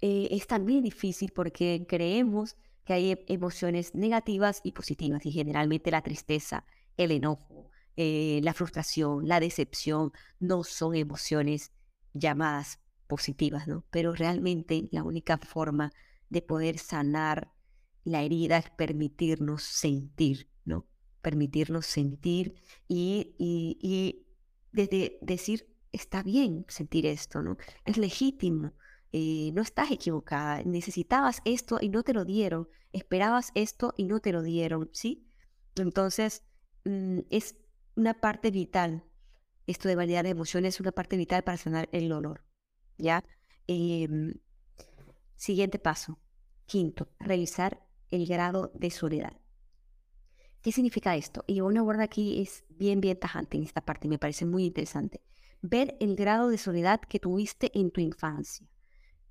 eh, 0.00 0.28
es 0.30 0.46
también 0.46 0.82
difícil 0.82 1.32
porque 1.32 1.86
creemos 1.88 2.56
que 2.84 2.92
hay 2.92 3.12
e, 3.12 3.24
emociones 3.28 3.94
negativas 3.94 4.60
y 4.64 4.72
positivas 4.72 5.24
y 5.26 5.32
generalmente 5.32 5.90
la 5.90 6.02
tristeza, 6.02 6.64
el 6.96 7.10
enojo, 7.10 7.70
eh, 7.96 8.40
la 8.42 8.54
frustración, 8.54 9.28
la 9.28 9.40
decepción, 9.40 10.12
no 10.40 10.64
son 10.64 10.94
emociones 10.94 11.72
llamadas 12.14 12.80
positivas, 13.06 13.68
¿no? 13.68 13.84
Pero 13.90 14.14
realmente 14.14 14.88
la 14.90 15.02
única 15.02 15.38
forma 15.38 15.92
de 16.30 16.40
poder 16.40 16.78
sanar 16.78 17.52
la 18.04 18.22
herida 18.22 18.56
es 18.58 18.70
permitirnos 18.70 19.62
sentir, 19.62 20.48
¿no? 20.64 20.86
Permitirnos 21.20 21.86
sentir 21.86 22.54
y, 22.88 23.34
y, 23.38 24.26
desde 24.72 25.18
decir, 25.20 25.68
está 25.92 26.22
bien 26.22 26.64
sentir 26.68 27.04
esto, 27.04 27.42
¿no? 27.42 27.58
Es 27.84 27.98
legítimo, 27.98 28.72
eh, 29.12 29.50
no 29.52 29.62
estás 29.62 29.90
equivocada, 29.90 30.62
necesitabas 30.64 31.42
esto 31.44 31.78
y 31.80 31.90
no 31.90 32.02
te 32.02 32.14
lo 32.14 32.24
dieron, 32.24 32.68
esperabas 32.92 33.52
esto 33.54 33.92
y 33.96 34.04
no 34.04 34.20
te 34.20 34.32
lo 34.32 34.42
dieron, 34.42 34.90
¿sí? 34.92 35.26
Entonces, 35.76 36.44
mm, 36.84 37.20
es 37.30 37.56
una 37.94 38.14
parte 38.20 38.50
vital. 38.50 39.04
Esto 39.66 39.88
de 39.88 39.96
validar 39.96 40.26
emociones 40.26 40.74
es 40.76 40.80
una 40.80 40.92
parte 40.92 41.16
vital 41.16 41.44
para 41.44 41.58
sanar 41.58 41.88
el 41.92 42.08
dolor. 42.08 42.44
¿Ya? 42.98 43.24
Em, 43.66 44.34
siguiente 45.36 45.78
paso. 45.78 46.18
Quinto, 46.66 47.08
revisar 47.20 47.84
el 48.10 48.26
grado 48.26 48.72
de 48.74 48.90
soledad. 48.90 49.36
¿Qué 50.62 50.72
significa 50.72 51.16
esto? 51.16 51.44
Y 51.46 51.60
una 51.60 51.82
guarda 51.82 52.04
aquí 52.04 52.40
es 52.40 52.64
bien, 52.70 53.00
bien 53.00 53.18
tajante 53.18 53.56
en 53.56 53.64
esta 53.64 53.80
parte, 53.84 54.08
me 54.08 54.18
parece 54.18 54.44
muy 54.46 54.64
interesante. 54.64 55.20
ver 55.64 55.96
el 56.00 56.16
grado 56.16 56.48
de 56.48 56.58
soledad 56.58 57.00
que 57.00 57.20
tuviste 57.20 57.70
en 57.78 57.92
tu 57.92 58.00
infancia. 58.00 58.66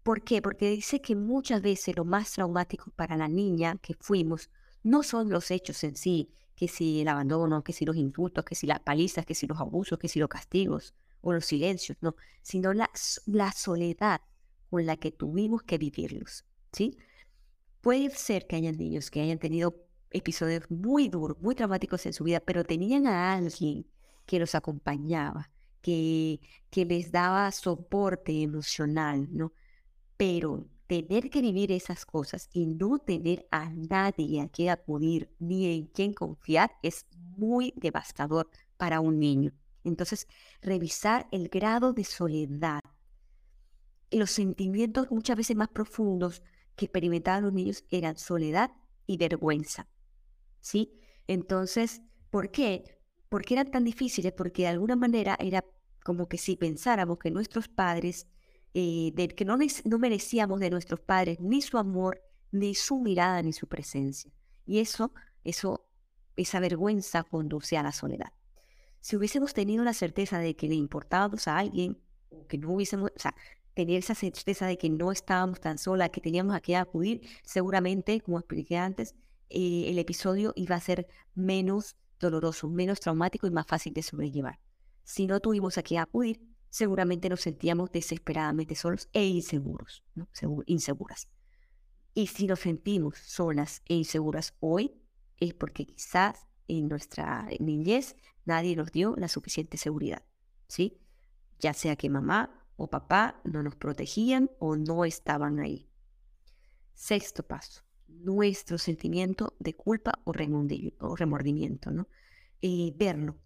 ¿Por 0.04 0.24
qué? 0.24 0.42
Porque 0.42 0.70
dice 0.70 1.02
que 1.02 1.16
muchas 1.16 1.62
veces 1.62 1.96
lo 1.96 2.06
más 2.06 2.32
traumático 2.32 2.92
para 2.92 3.16
la 3.18 3.28
niña 3.28 3.78
que 3.82 3.94
fuimos 4.00 4.50
no 4.84 5.04
son 5.04 5.30
los 5.30 5.52
hechos 5.52 5.84
en 5.84 5.96
sí, 5.96 6.32
que 6.56 6.68
si 6.68 7.02
el 7.02 7.08
abandono, 7.08 7.64
que 7.64 7.74
si 7.74 7.86
los 7.86 7.96
insultos, 7.96 8.44
que 8.44 8.56
si 8.56 8.66
las 8.66 8.80
palizas, 8.80 9.26
que 9.26 9.36
si 9.36 9.46
los 9.46 9.60
abusos, 9.60 10.00
que 10.00 10.08
si 10.08 10.20
los 10.20 10.30
castigos 10.30 10.96
o 11.22 11.34
los 11.34 11.46
silencios, 11.46 11.98
no, 12.02 12.16
sino 12.42 12.74
la, 12.74 12.90
la 13.28 13.52
soledad 13.52 14.22
con 14.70 14.86
la 14.86 14.98
que 14.98 15.12
tuvimos 15.12 15.64
que 15.64 15.78
vivirlos, 15.78 16.46
¿sí? 16.72 16.98
Puede 17.82 18.10
ser 18.12 18.48
que 18.48 18.56
hayan 18.56 18.78
niños 18.78 19.12
que 19.12 19.22
hayan 19.22 19.40
tenido 19.40 19.76
episodios 20.12 20.70
muy 20.70 21.10
duros, 21.10 21.40
muy 21.42 21.56
traumáticos 21.56 22.06
en 22.06 22.14
su 22.14 22.24
vida, 22.24 22.40
pero 22.40 22.64
tenían 22.64 23.06
a 23.08 23.34
alguien 23.34 23.86
que 24.26 24.40
los 24.40 24.56
acompañaba, 24.56 25.50
que, 25.82 26.40
que 26.70 26.86
les 26.86 27.12
daba 27.12 27.52
soporte 27.52 28.42
emocional, 28.42 29.28
¿no? 29.32 29.54
Pero 30.22 30.68
tener 30.86 31.32
que 31.32 31.42
vivir 31.42 31.72
esas 31.72 32.06
cosas 32.06 32.48
y 32.54 32.68
no 32.68 33.00
tener 33.00 33.48
a 33.50 33.72
nadie 33.72 34.40
a 34.40 34.50
quien 34.50 34.70
acudir 34.70 35.34
ni 35.40 35.66
en 35.66 35.88
quien 35.88 36.14
confiar 36.14 36.74
es 36.84 37.08
muy 37.38 37.74
devastador 37.76 38.48
para 38.78 39.00
un 39.00 39.18
niño. 39.18 39.52
Entonces, 39.84 40.28
revisar 40.62 41.28
el 41.32 41.50
grado 41.50 41.94
de 41.94 42.04
soledad 42.04 42.82
los 44.12 44.30
sentimientos 44.30 45.10
muchas 45.10 45.38
veces 45.38 45.58
más 45.58 45.70
profundos 45.70 46.44
que 46.76 46.86
experimentaban 46.86 47.42
los 47.42 47.54
niños 47.54 47.84
eran 47.90 48.16
soledad 48.16 48.70
y 49.08 49.18
vergüenza. 49.18 49.88
¿Sí? 50.60 51.00
Entonces, 51.26 52.04
¿por 52.30 52.52
qué? 52.52 53.00
¿Por 53.28 53.44
qué 53.44 53.56
eran 53.56 53.72
tan 53.72 53.86
difíciles? 53.86 54.34
Porque 54.34 54.62
de 54.62 54.68
alguna 54.68 54.96
manera 54.96 55.36
era 55.40 55.66
como 56.04 56.28
que 56.28 56.38
si 56.38 56.58
pensáramos 56.58 57.18
que 57.18 57.32
nuestros 57.32 57.68
padres, 57.68 58.28
eh, 58.74 59.14
que 59.36 59.46
no, 59.46 59.58
no 59.86 60.00
merecíamos 60.00 60.60
de 60.60 60.70
nuestros 60.70 61.00
padres 61.00 61.40
ni 61.40 61.62
su 61.62 61.78
amor, 61.78 62.22
ni 62.52 62.76
su 62.76 63.00
mirada, 63.00 63.42
ni 63.42 63.54
su 63.54 63.68
presencia. 63.68 64.32
Y 64.66 64.80
eso, 64.80 65.14
eso, 65.44 65.86
esa 66.36 66.60
vergüenza 66.60 67.24
conduce 67.24 67.78
a 67.78 67.84
la 67.84 67.92
soledad. 67.92 68.32
Si 69.00 69.16
hubiésemos 69.16 69.54
tenido 69.54 69.84
la 69.84 69.94
certeza 69.94 70.40
de 70.40 70.56
que 70.56 70.68
le 70.68 70.76
importábamos 70.76 71.48
a 71.48 71.58
alguien, 71.58 71.98
o 72.30 72.48
que 72.48 72.58
no 72.58 72.72
hubiésemos, 72.72 73.12
o 73.16 73.20
sea, 73.20 73.36
tener 73.74 73.98
esa 73.98 74.16
certeza 74.16 74.68
de 74.68 74.78
que 74.78 74.90
no 74.90 75.12
estábamos 75.12 75.60
tan 75.60 75.78
solas, 75.78 76.10
que 76.10 76.22
teníamos 76.22 76.56
a 76.56 76.62
qué 76.62 76.76
acudir, 76.76 77.22
seguramente, 77.44 78.22
como 78.22 78.38
expliqué 78.38 78.78
antes, 78.78 79.16
eh, 79.50 79.86
el 79.88 79.98
episodio 80.00 80.54
iba 80.56 80.76
a 80.76 80.80
ser 80.80 81.08
menos 81.36 81.96
doloroso, 82.20 82.70
menos 82.70 83.00
traumático 83.00 83.48
y 83.48 83.52
más 83.52 83.66
fácil 83.66 83.94
de 83.94 84.04
sobrellevar. 84.04 84.60
Si 85.04 85.26
no 85.26 85.40
tuvimos 85.40 85.78
a 85.78 85.84
qué 85.84 85.98
acudir, 85.98 86.40
seguramente 86.72 87.30
nos 87.30 87.42
sentíamos 87.42 87.92
desesperadamente 87.92 88.76
solos 88.76 89.10
e 89.14 89.28
inseguros, 89.28 90.04
¿no? 90.16 90.28
inseguras. 90.66 91.28
Y 92.14 92.28
si 92.28 92.48
nos 92.48 92.62
sentimos 92.62 93.18
solas 93.18 93.84
e 93.86 93.94
inseguras 93.94 94.56
hoy, 94.62 95.00
es 95.38 95.54
porque 95.54 95.86
quizás 95.86 96.48
en 96.68 96.88
nuestra 96.88 97.48
niñez 97.60 98.16
nadie 98.46 98.76
nos 98.76 98.92
dio 98.92 99.16
la 99.18 99.28
suficiente 99.28 99.78
seguridad, 99.78 100.24
¿sí? 100.68 100.98
Ya 101.60 101.74
sea 101.74 101.98
que 101.98 102.10
mamá 102.10 102.66
o 102.78 102.90
papá 102.90 103.42
no 103.44 103.62
nos 103.64 103.76
protegían 103.76 104.50
o 104.60 104.78
no 104.78 105.04
estaban 105.04 105.60
ahí. 105.60 105.90
Sexto 106.94 107.44
paso, 107.44 107.82
nuestro 108.08 108.78
sentimiento 108.78 109.56
de 109.60 109.76
culpa 109.76 110.22
o 110.24 110.32
remordimiento, 110.32 111.92
¿no? 111.92 112.08
Eh, 112.62 112.94
verlo, 112.96 113.38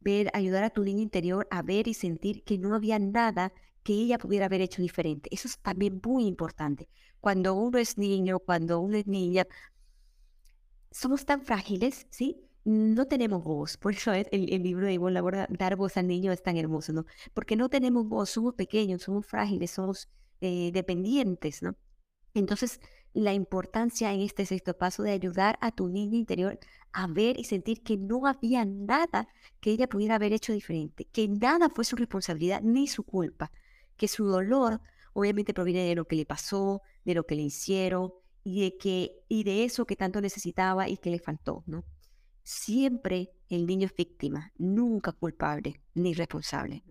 ver, 0.00 0.30
ayudar 0.34 0.64
a 0.64 0.70
tu 0.70 0.84
niña 0.84 1.02
interior 1.02 1.46
a 1.50 1.62
ver 1.62 1.88
y 1.88 1.94
sentir 1.94 2.42
que 2.44 2.58
no 2.58 2.74
había 2.74 2.98
nada 2.98 3.52
que 3.82 3.92
ella 3.94 4.18
pudiera 4.18 4.46
haber 4.46 4.60
hecho 4.60 4.82
diferente. 4.82 5.28
Eso 5.32 5.48
es 5.48 5.58
también 5.58 6.00
muy 6.04 6.26
importante. 6.26 6.88
Cuando 7.20 7.54
uno 7.54 7.78
es 7.78 7.98
niño, 7.98 8.38
cuando 8.38 8.80
uno 8.80 8.96
es 8.96 9.06
niña, 9.06 9.46
somos 10.90 11.24
tan 11.24 11.42
frágiles, 11.42 12.06
¿sí? 12.10 12.50
no 12.64 13.06
tenemos 13.06 13.42
voz. 13.42 13.76
Por 13.76 13.94
eso 13.94 14.12
el, 14.12 14.26
el 14.30 14.62
libro 14.62 14.86
de 14.86 14.94
Ivonne 14.94 15.14
Labora, 15.14 15.46
Dar 15.50 15.76
voz 15.76 15.96
al 15.96 16.06
niño, 16.06 16.32
es 16.32 16.42
tan 16.42 16.56
hermoso, 16.56 16.92
¿no? 16.92 17.06
Porque 17.34 17.56
no 17.56 17.68
tenemos 17.68 18.08
voz, 18.08 18.30
somos 18.30 18.54
pequeños, 18.54 19.02
somos 19.02 19.26
frágiles, 19.26 19.70
somos 19.70 20.08
eh, 20.40 20.70
dependientes, 20.72 21.62
¿no? 21.62 21.76
Entonces, 22.34 22.80
la 23.12 23.32
importancia 23.34 24.12
en 24.12 24.20
este 24.20 24.46
sexto 24.46 24.76
paso 24.76 25.02
de 25.02 25.10
ayudar 25.12 25.58
a 25.60 25.72
tu 25.72 25.88
niña 25.88 26.16
interior 26.16 26.58
a 26.92 27.06
ver 27.06 27.38
y 27.38 27.44
sentir 27.44 27.82
que 27.82 27.96
no 27.96 28.26
había 28.26 28.64
nada 28.64 29.28
que 29.60 29.70
ella 29.70 29.88
pudiera 29.88 30.16
haber 30.16 30.32
hecho 30.32 30.52
diferente, 30.52 31.06
que 31.12 31.28
nada 31.28 31.68
fue 31.68 31.84
su 31.84 31.96
responsabilidad 31.96 32.62
ni 32.62 32.86
su 32.86 33.04
culpa, 33.04 33.52
que 33.96 34.08
su 34.08 34.26
dolor 34.26 34.80
obviamente 35.12 35.54
proviene 35.54 35.86
de 35.86 35.94
lo 35.94 36.06
que 36.06 36.16
le 36.16 36.26
pasó, 36.26 36.82
de 37.04 37.14
lo 37.14 37.24
que 37.26 37.34
le 37.34 37.42
hicieron 37.42 38.12
y 38.42 38.62
de 38.62 38.76
que 38.76 39.12
y 39.28 39.44
de 39.44 39.64
eso 39.64 39.86
que 39.86 39.96
tanto 39.96 40.20
necesitaba 40.20 40.88
y 40.88 40.96
que 40.96 41.10
le 41.10 41.18
faltó, 41.18 41.62
¿no? 41.66 41.84
Siempre 42.42 43.30
el 43.48 43.66
niño 43.66 43.86
es 43.86 43.94
víctima, 43.94 44.52
nunca 44.56 45.12
culpable 45.12 45.82
ni 45.94 46.14
responsable. 46.14 46.82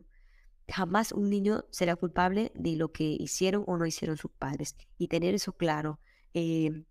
Jamás 0.67 1.11
un 1.11 1.29
niño 1.29 1.65
será 1.71 1.95
culpable 1.95 2.51
de 2.53 2.75
lo 2.75 2.91
que 2.91 3.03
hicieron 3.03 3.63
o 3.65 3.77
no 3.77 3.85
hicieron 3.85 4.17
sus 4.17 4.31
padres. 4.31 4.75
Y 4.97 5.07
tener 5.07 5.33
eso 5.33 5.53
claro 5.53 5.99
eh, 6.33 6.83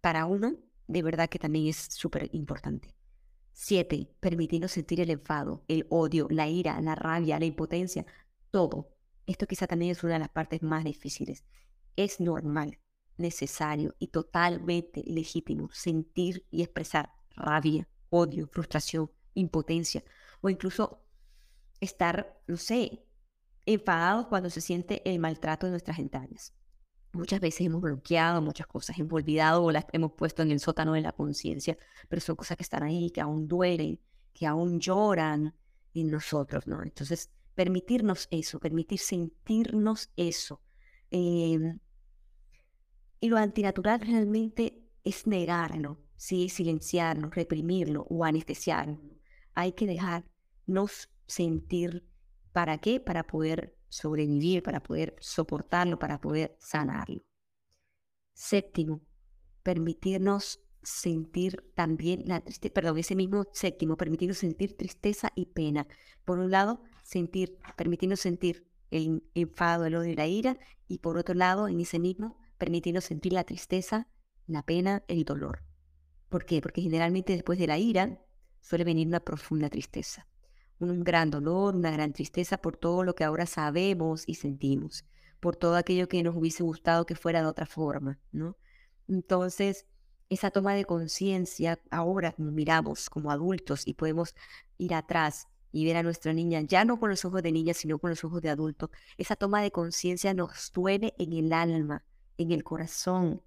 para 0.00 0.26
uno, 0.26 0.56
de 0.86 1.02
verdad 1.02 1.28
que 1.28 1.38
también 1.38 1.66
es 1.68 1.76
súper 1.76 2.28
importante. 2.32 2.94
Siete, 3.52 4.10
permitirnos 4.20 4.72
sentir 4.72 5.00
el 5.00 5.10
enfado, 5.10 5.64
el 5.68 5.86
odio, 5.90 6.26
la 6.30 6.48
ira, 6.48 6.80
la 6.80 6.94
rabia, 6.94 7.38
la 7.38 7.44
impotencia, 7.44 8.04
todo. 8.50 8.90
Esto 9.26 9.46
quizá 9.46 9.66
también 9.66 9.92
es 9.92 10.02
una 10.02 10.14
de 10.14 10.18
las 10.18 10.28
partes 10.28 10.62
más 10.62 10.84
difíciles. 10.84 11.44
Es 11.96 12.20
normal, 12.20 12.80
necesario 13.16 13.94
y 13.98 14.08
totalmente 14.08 15.02
legítimo 15.06 15.70
sentir 15.72 16.44
y 16.50 16.62
expresar 16.62 17.12
rabia, 17.36 17.88
odio, 18.10 18.48
frustración, 18.48 19.10
impotencia 19.34 20.04
o 20.40 20.50
incluso 20.50 21.02
estar, 21.80 22.40
no 22.46 22.56
sé, 22.56 23.04
enfadados 23.66 24.26
cuando 24.26 24.50
se 24.50 24.60
siente 24.60 25.02
el 25.08 25.18
maltrato 25.18 25.66
de 25.66 25.70
nuestras 25.70 25.98
entrañas. 25.98 26.54
Muchas 27.14 27.40
veces 27.40 27.60
hemos 27.62 27.80
bloqueado 27.80 28.42
muchas 28.42 28.66
cosas, 28.66 28.98
hemos 28.98 29.12
olvidado 29.12 29.62
o 29.62 29.72
las 29.72 29.86
hemos 29.92 30.12
puesto 30.12 30.42
en 30.42 30.50
el 30.50 30.60
sótano 30.60 30.94
de 30.94 31.00
la 31.00 31.12
conciencia, 31.12 31.78
pero 32.08 32.20
son 32.20 32.36
cosas 32.36 32.56
que 32.56 32.64
están 32.64 32.82
ahí, 32.82 33.10
que 33.10 33.20
aún 33.20 33.46
duelen, 33.46 34.00
que 34.32 34.46
aún 34.46 34.80
lloran 34.80 35.54
en 35.94 36.10
nosotros, 36.10 36.66
¿no? 36.66 36.82
Entonces, 36.82 37.30
permitirnos 37.54 38.26
eso, 38.30 38.58
permitir 38.58 38.98
sentirnos 38.98 40.10
eso. 40.16 40.60
Em, 41.10 41.78
y 43.20 43.28
lo 43.28 43.36
antinatural 43.36 44.00
realmente 44.00 44.82
es 45.04 45.26
negarlo, 45.26 46.00
¿sí? 46.16 46.48
silenciarnos, 46.48 47.34
reprimirlo 47.34 48.06
o 48.10 48.24
anestesiarnos. 48.24 49.00
Hay 49.54 49.72
que 49.72 49.86
dejarnos 49.86 51.10
sentir. 51.26 52.04
¿Para 52.52 52.78
qué? 52.78 53.00
Para 53.00 53.24
poder 53.26 53.76
sobrevivir, 53.94 54.62
para 54.62 54.82
poder 54.82 55.14
soportarlo, 55.20 55.98
para 55.98 56.20
poder 56.20 56.56
sanarlo. 56.58 57.22
Séptimo, 58.32 59.00
permitirnos 59.62 60.60
sentir 60.82 61.64
también 61.74 62.24
la 62.26 62.40
tristeza, 62.40 62.74
perdón, 62.74 62.98
ese 62.98 63.14
mismo 63.14 63.44
séptimo, 63.52 63.96
permitirnos 63.96 64.38
sentir 64.38 64.76
tristeza 64.76 65.30
y 65.36 65.46
pena. 65.46 65.86
Por 66.24 66.40
un 66.40 66.50
lado, 66.50 66.82
sentir, 67.04 67.56
permitirnos 67.76 68.20
sentir 68.20 68.66
el 68.90 69.22
enfado, 69.34 69.86
el 69.86 69.94
odio 69.94 70.12
y 70.12 70.16
la 70.16 70.26
ira, 70.26 70.58
y 70.88 70.98
por 70.98 71.16
otro 71.16 71.34
lado, 71.34 71.68
en 71.68 71.80
ese 71.80 71.98
mismo, 71.98 72.36
permitirnos 72.58 73.04
sentir 73.04 73.32
la 73.32 73.44
tristeza, 73.44 74.08
la 74.46 74.64
pena, 74.64 75.04
el 75.06 75.24
dolor. 75.24 75.62
¿Por 76.28 76.44
qué? 76.44 76.60
Porque 76.60 76.82
generalmente 76.82 77.32
después 77.32 77.58
de 77.60 77.68
la 77.68 77.78
ira 77.78 78.20
suele 78.60 78.84
venir 78.84 79.06
una 79.06 79.20
profunda 79.20 79.70
tristeza, 79.70 80.26
un 80.78 81.04
gran 81.04 81.30
dolor, 81.30 81.76
una 81.76 81.90
gran 81.90 82.12
tristeza 82.12 82.58
por 82.58 82.76
todo 82.76 83.04
lo 83.04 83.14
que 83.14 83.24
ahora 83.24 83.46
sabemos 83.46 84.24
y 84.26 84.34
sentimos, 84.34 85.04
por 85.40 85.56
todo 85.56 85.76
aquello 85.76 86.08
que 86.08 86.22
nos 86.22 86.36
hubiese 86.36 86.62
gustado 86.62 87.06
que 87.06 87.14
fuera 87.14 87.40
de 87.40 87.46
otra 87.46 87.66
forma, 87.66 88.18
¿no? 88.32 88.56
Entonces, 89.08 89.86
esa 90.28 90.50
toma 90.50 90.74
de 90.74 90.84
conciencia, 90.84 91.80
ahora 91.90 92.34
miramos 92.38 93.10
como 93.10 93.30
adultos 93.30 93.86
y 93.86 93.94
podemos 93.94 94.34
ir 94.78 94.94
atrás 94.94 95.48
y 95.72 95.84
ver 95.84 95.96
a 95.96 96.02
nuestra 96.02 96.32
niña, 96.32 96.60
ya 96.62 96.84
no 96.84 96.98
con 97.00 97.10
los 97.10 97.24
ojos 97.24 97.42
de 97.42 97.52
niña, 97.52 97.74
sino 97.74 97.98
con 97.98 98.10
los 98.10 98.22
ojos 98.24 98.40
de 98.42 98.48
adulto, 98.48 98.90
esa 99.18 99.36
toma 99.36 99.60
de 99.62 99.72
conciencia 99.72 100.32
nos 100.32 100.72
duele 100.72 101.14
en 101.18 101.32
el 101.32 101.52
alma, 101.52 102.04
en 102.38 102.52
el 102.52 102.62
corazón. 102.62 103.42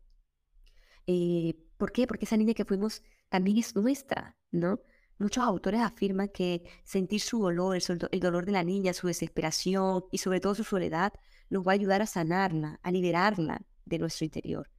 Eh, 1.08 1.56
¿Por 1.78 1.92
qué? 1.92 2.06
Porque 2.06 2.26
esa 2.26 2.38
niña 2.38 2.54
que 2.54 2.66
fuimos 2.66 3.02
también 3.30 3.58
es 3.58 3.76
nuestra, 3.76 4.36
¿no? 4.52 4.82
Muchos 5.20 5.44
autores 5.44 5.82
afirman 5.82 6.30
que 6.30 6.64
sentir 6.84 7.22
su 7.22 7.40
dolor, 7.40 7.78
el, 8.12 8.20
dolor 8.20 8.46
de 8.46 8.52
la 8.52 8.64
niña, 8.64 8.94
su 8.94 9.08
desesperación 9.08 10.06
y 10.12 10.20
sobre 10.20 10.40
todo 10.40 10.54
su 10.54 10.64
soledad, 10.64 11.14
nos 11.50 11.66
va 11.66 11.72
a 11.72 11.76
ayudar 11.76 12.02
a 12.02 12.06
sanarla, 12.06 12.80
a 12.84 12.92
liberarla 12.92 13.64
de 13.86 14.00
nuestro 14.00 14.26
interior. 14.26 14.70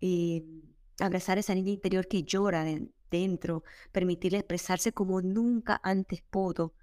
Eh, 0.00 0.44
abrazar 1.00 1.38
a 1.38 1.40
esa 1.40 1.54
niña 1.54 1.72
interior 1.72 2.06
que 2.06 2.22
llora 2.22 2.64
dentro, 3.10 3.64
permitirle 3.90 4.38
expresarse 4.38 4.92
como 4.92 5.20
nunca 5.22 5.80
antes 5.82 6.22
pudo. 6.22 6.74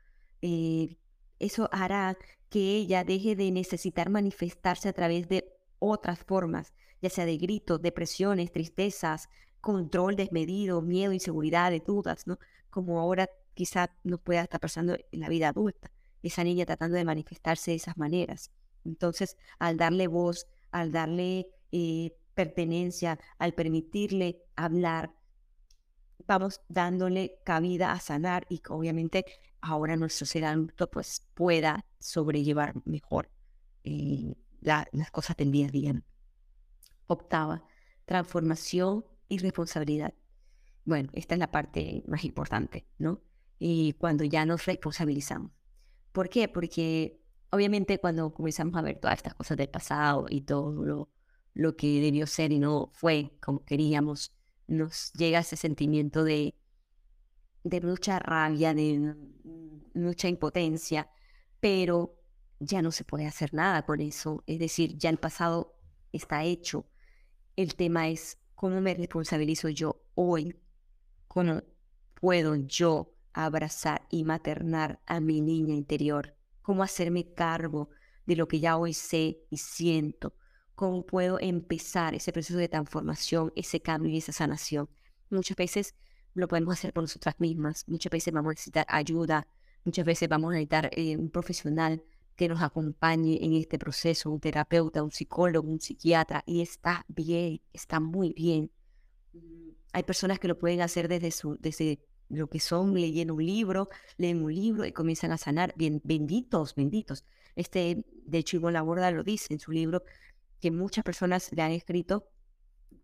Eh, 0.42 0.98
eso 1.40 1.70
hará 1.72 2.18
que 2.50 2.76
ella 2.76 3.04
deje 3.04 3.36
de 3.36 3.52
necesitar 3.52 4.10
manifestarse 4.10 4.90
a 4.90 4.94
través 4.94 5.30
de 5.30 5.54
otras 5.80 6.20
formas, 6.20 6.74
ya 7.02 7.10
sea 7.10 7.26
de 7.26 7.38
gritos, 7.38 7.82
depresiones, 7.82 8.52
tristezas, 8.52 9.30
control 9.62 10.16
desmedido, 10.16 10.82
miedo, 10.82 11.14
inseguridad, 11.14 11.72
dudas, 11.86 12.28
¿no? 12.28 12.40
Como 12.70 13.00
ahora 13.00 13.30
quizá 13.54 13.92
no 14.04 14.18
pueda 14.18 14.42
estar 14.44 14.60
pasando 14.60 14.96
en 15.12 15.20
la 15.20 15.30
vida 15.30 15.50
adulta, 15.50 15.92
esa 16.22 16.44
niña 16.44 16.66
tratando 16.66 16.98
de 16.98 17.06
manifestarse 17.06 17.72
de 17.72 17.78
esas 17.78 17.98
maneras. 17.98 18.52
Entonces, 18.86 19.38
al 19.60 19.78
darle 19.78 20.08
voz, 20.08 20.48
al 20.72 20.92
darle 20.92 21.48
eh, 21.72 22.12
pertenencia, 22.34 23.20
al 23.40 23.54
permitirle 23.54 24.44
hablar, 24.56 25.12
vamos 26.28 26.62
dándole 26.68 27.40
cabida 27.44 27.92
a 27.92 28.00
sanar 28.00 28.46
y 28.50 28.62
obviamente 28.70 29.26
ahora 29.62 29.96
nuestro 29.96 30.26
ser 30.26 30.46
adulto 30.46 30.90
pues 30.90 31.26
pueda 31.34 31.86
sobrellevar 32.00 32.76
mejor 32.86 33.30
eh, 33.84 34.36
las 34.62 35.12
cosas 35.12 35.38
del 35.38 35.52
día 35.52 35.68
a 35.68 35.72
día. 35.72 36.02
Octava, 37.08 37.64
transformación 38.06 39.06
y 39.30 39.38
responsabilidad. 39.40 40.14
Bueno, 40.88 41.10
esta 41.12 41.36
es 41.36 41.40
la 41.40 41.52
parte 41.52 42.02
más 42.08 42.24
importante, 42.24 42.88
¿no? 42.98 43.22
Y 43.60 43.92
cuando 44.00 44.24
ya 44.24 44.46
nos 44.46 44.66
responsabilizamos. 44.66 45.52
¿Por 46.14 46.30
qué? 46.30 46.48
Porque 46.48 47.20
obviamente 47.50 48.00
cuando 48.00 48.34
comenzamos 48.34 48.74
a 48.78 48.82
ver 48.82 48.98
todas 48.98 49.18
estas 49.18 49.34
cosas 49.34 49.58
del 49.58 49.68
pasado 49.68 50.28
y 50.30 50.44
todo 50.44 51.10
lo, 51.54 51.76
que 51.76 52.00
debió 52.00 52.26
ser 52.26 52.54
y 52.54 52.60
no 52.60 52.90
fue 52.94 53.34
como 53.42 53.66
queríamos, 53.66 54.34
nos 54.68 55.12
llega 55.12 55.40
ese 55.40 55.58
sentimiento 55.58 56.24
de, 56.24 56.56
de 57.66 57.82
mucha 57.82 58.20
rabia, 58.20 58.74
de 58.74 59.14
mucha 59.94 60.30
impotencia, 60.30 61.10
pero 61.60 62.18
ya 62.62 62.82
no 62.82 62.94
se 62.94 63.04
puede 63.04 63.28
hacer 63.28 63.54
nada 63.54 63.86
con 63.86 64.00
eso. 64.00 64.42
Es 64.48 64.60
decir, 64.60 64.98
ya 64.98 65.10
el 65.10 65.18
pasado 65.18 65.76
está 66.14 66.46
hecho. 66.46 66.86
El 67.58 67.76
tema 67.76 68.08
es 68.08 68.38
cómo 68.56 68.80
me 68.80 68.94
responsabilizo 68.94 69.68
yo 69.68 70.02
hoy, 70.16 70.56
cómo 71.38 71.62
puedo 72.16 72.56
yo 72.56 73.14
abrazar 73.32 74.08
y 74.10 74.24
maternar 74.24 75.00
a 75.06 75.20
mi 75.20 75.40
niña 75.40 75.76
interior, 75.76 76.36
cómo 76.64 76.82
hacerme 76.82 77.32
cargo 77.32 77.92
de 78.26 78.36
lo 78.36 78.48
que 78.48 78.60
ya 78.60 78.76
hoy 78.76 78.96
sé 78.96 79.38
y 79.52 79.58
siento, 79.58 80.34
cómo 80.74 81.06
puedo 81.06 81.40
empezar 81.40 82.16
ese 82.16 82.32
proceso 82.32 82.58
de 82.58 82.70
transformación, 82.70 83.54
ese 83.56 83.80
cambio 83.80 84.12
y 84.12 84.18
esa 84.18 84.32
sanación. 84.32 84.90
Muchas 85.30 85.56
veces 85.56 85.94
lo 86.34 86.48
podemos 86.48 86.74
hacer 86.74 86.92
por 86.92 87.04
nosotras 87.04 87.36
mismas, 87.38 87.84
muchas 87.88 88.10
veces 88.10 88.34
vamos 88.34 88.50
a 88.50 88.54
necesitar 88.54 88.88
ayuda, 88.90 89.48
muchas 89.86 90.08
veces 90.08 90.28
vamos 90.28 90.50
a 90.50 90.54
necesitar 90.54 90.90
eh, 90.94 91.18
un 91.18 91.30
profesional 91.30 92.04
que 92.36 92.48
nos 92.48 92.64
acompañe 92.64 93.38
en 93.46 93.54
este 93.54 93.78
proceso, 93.78 94.32
un 94.32 94.40
terapeuta, 94.40 95.04
un 95.04 95.12
psicólogo, 95.12 95.70
un 95.70 95.82
psiquiatra, 95.82 96.44
y 96.48 96.62
está 96.62 97.06
bien, 97.08 97.62
está 97.74 98.00
muy 98.00 98.34
bien. 98.34 98.72
Mm, 99.42 99.72
hay 99.94 100.04
personas 100.04 100.40
que 100.40 100.48
lo 100.48 100.58
pueden 100.58 100.82
hacer 100.82 101.08
desde, 101.08 101.32
su, 101.32 101.58
desde 101.60 102.00
lo 102.30 102.50
que 102.50 102.60
son 102.60 102.94
leyendo 102.94 103.36
un 103.36 103.46
libro, 103.46 103.90
leen 104.18 104.44
un 104.44 104.54
libro 104.54 104.86
y 104.86 104.92
comienzan 104.92 105.32
a 105.32 105.38
sanar. 105.38 105.74
Bien, 105.78 106.02
benditos, 106.04 106.76
benditos. 106.76 107.24
Este, 107.56 108.06
de 108.26 108.38
hecho, 108.38 108.58
Ivonne 108.58 108.74
Laborda 108.74 109.12
lo 109.12 109.24
dice 109.24 109.54
en 109.54 109.60
su 109.60 109.72
libro, 109.72 110.04
que 110.60 110.72
muchas 110.72 111.04
personas 111.04 111.52
le 111.52 111.62
han 111.62 111.72
escrito 111.72 112.30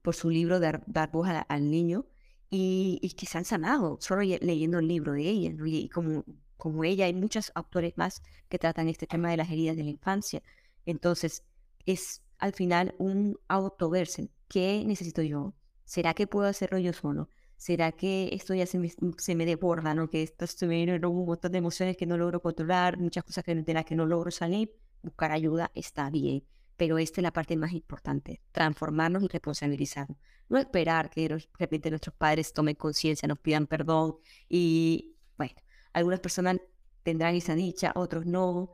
por 0.01 0.15
su 0.15 0.29
libro 0.29 0.59
Dar, 0.59 0.83
dar 0.87 1.11
voz 1.11 1.27
al 1.47 1.69
niño 1.69 2.05
y, 2.49 3.15
que 3.17 3.25
se 3.25 3.37
han 3.37 3.45
sanado 3.45 3.97
solo 3.99 4.21
leyendo 4.21 4.79
el 4.79 4.87
libro 4.87 5.13
de 5.13 5.27
ella. 5.27 5.53
Y 5.65 5.89
como, 5.89 6.23
como 6.57 6.83
ella, 6.83 7.05
hay 7.05 7.13
muchos 7.13 7.51
autores 7.55 7.93
más 7.95 8.21
que 8.49 8.59
tratan 8.59 8.89
este 8.89 9.07
tema 9.07 9.31
de 9.31 9.37
las 9.37 9.49
heridas 9.49 9.75
de 9.75 9.83
la 9.83 9.89
infancia. 9.89 10.43
Entonces, 10.85 11.43
es 11.85 12.21
al 12.37 12.53
final 12.53 12.93
un 12.99 13.39
autoverse. 13.47 14.29
¿Qué 14.47 14.83
necesito 14.85 15.21
yo? 15.21 15.53
¿Será 15.85 16.13
que 16.13 16.27
puedo 16.27 16.47
hacerlo 16.47 16.77
yo 16.79 16.93
solo? 16.93 17.29
¿Será 17.57 17.91
que 17.91 18.29
esto 18.33 18.53
ya 18.53 18.65
se 18.65 18.79
me, 18.79 18.91
se 19.17 19.35
me 19.35 19.45
desborda, 19.45 19.93
¿no? 19.93 20.09
Que 20.09 20.23
esto 20.23 20.47
se 20.47 20.67
me 20.67 20.83
un 20.83 21.25
montón 21.25 21.51
de 21.51 21.57
emociones 21.57 21.97
que 21.97 22.05
no 22.05 22.17
logro 22.17 22.41
controlar, 22.41 22.97
muchas 22.97 23.23
cosas 23.23 23.43
que, 23.43 23.55
de 23.55 23.73
las 23.73 23.85
que 23.85 23.95
no 23.95 24.05
logro 24.05 24.31
salir. 24.31 24.73
Buscar 25.01 25.31
ayuda 25.31 25.71
está 25.73 26.09
bien 26.09 26.43
pero 26.77 26.97
esta 26.97 27.21
es 27.21 27.23
la 27.23 27.31
parte 27.31 27.55
más 27.55 27.71
importante, 27.73 28.41
transformarnos 28.51 29.23
y 29.23 29.27
responsabilizarnos. 29.27 30.17
No 30.49 30.57
esperar 30.57 31.09
que 31.09 31.27
de 31.27 31.47
repente 31.57 31.89
nuestros 31.89 32.15
padres 32.15 32.53
tomen 32.53 32.75
conciencia, 32.75 33.27
nos 33.27 33.39
pidan 33.39 33.67
perdón 33.67 34.17
y, 34.49 35.15
bueno, 35.37 35.53
algunas 35.93 36.19
personas 36.19 36.57
tendrán 37.03 37.35
esa 37.35 37.55
dicha, 37.55 37.91
otros 37.95 38.25
no, 38.25 38.71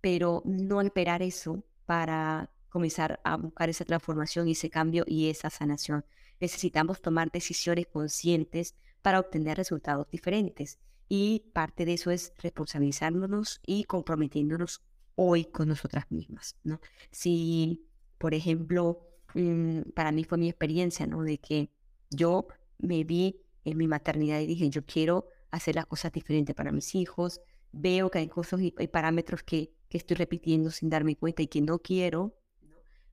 pero 0.00 0.42
no 0.44 0.80
esperar 0.80 1.22
eso 1.22 1.64
para 1.86 2.50
comenzar 2.68 3.20
a 3.24 3.36
buscar 3.36 3.68
esa 3.68 3.84
transformación 3.84 4.48
y 4.48 4.52
ese 4.52 4.70
cambio 4.70 5.04
y 5.06 5.28
esa 5.28 5.50
sanación. 5.50 6.04
Necesitamos 6.42 7.00
tomar 7.00 7.30
decisiones 7.30 7.86
conscientes 7.86 8.74
para 9.00 9.20
obtener 9.20 9.56
resultados 9.56 10.10
diferentes. 10.10 10.80
Y 11.08 11.44
parte 11.52 11.84
de 11.84 11.92
eso 11.92 12.10
es 12.10 12.32
responsabilizarnos 12.38 13.60
y 13.64 13.84
comprometiéndonos 13.84 14.82
hoy 15.14 15.44
con 15.44 15.68
nosotras 15.68 16.10
mismas, 16.10 16.56
¿no? 16.64 16.80
Si, 17.12 17.86
por 18.18 18.34
ejemplo, 18.34 19.06
mm, 19.34 19.92
para 19.94 20.10
mí 20.10 20.24
fue 20.24 20.36
mi 20.36 20.48
experiencia, 20.48 21.06
¿no? 21.06 21.22
De 21.22 21.38
que 21.38 21.70
yo 22.10 22.48
me 22.78 23.04
vi 23.04 23.40
en 23.64 23.78
mi 23.78 23.86
maternidad 23.86 24.40
y 24.40 24.46
dije, 24.46 24.68
yo 24.68 24.84
quiero 24.84 25.28
hacer 25.52 25.76
las 25.76 25.86
cosas 25.86 26.10
diferentes 26.10 26.56
para 26.56 26.72
mis 26.72 26.96
hijos, 26.96 27.40
veo 27.70 28.10
que 28.10 28.18
hay 28.18 28.26
cosas 28.26 28.60
y 28.62 28.72
parámetros 28.88 29.44
que, 29.44 29.70
que 29.88 29.98
estoy 29.98 30.16
repitiendo 30.16 30.72
sin 30.72 30.90
darme 30.90 31.14
cuenta 31.14 31.42
y 31.42 31.46
que 31.46 31.60
no 31.60 31.78
quiero, 31.78 32.36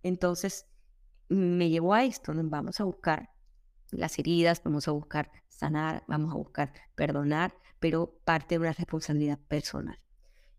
entonces 0.01 0.65
me 1.29 1.69
llevó 1.69 1.93
a 1.93 2.03
esto. 2.03 2.33
Vamos 2.35 2.79
a 2.79 2.83
buscar 2.83 3.29
las 3.91 4.19
heridas, 4.19 4.61
vamos 4.63 4.87
a 4.87 4.91
buscar 4.91 5.31
sanar, 5.47 6.03
vamos 6.07 6.33
a 6.33 6.37
buscar 6.37 6.73
perdonar, 6.95 7.55
pero 7.79 8.19
parte 8.23 8.55
de 8.55 8.59
una 8.59 8.73
responsabilidad 8.73 9.39
personal. 9.47 9.99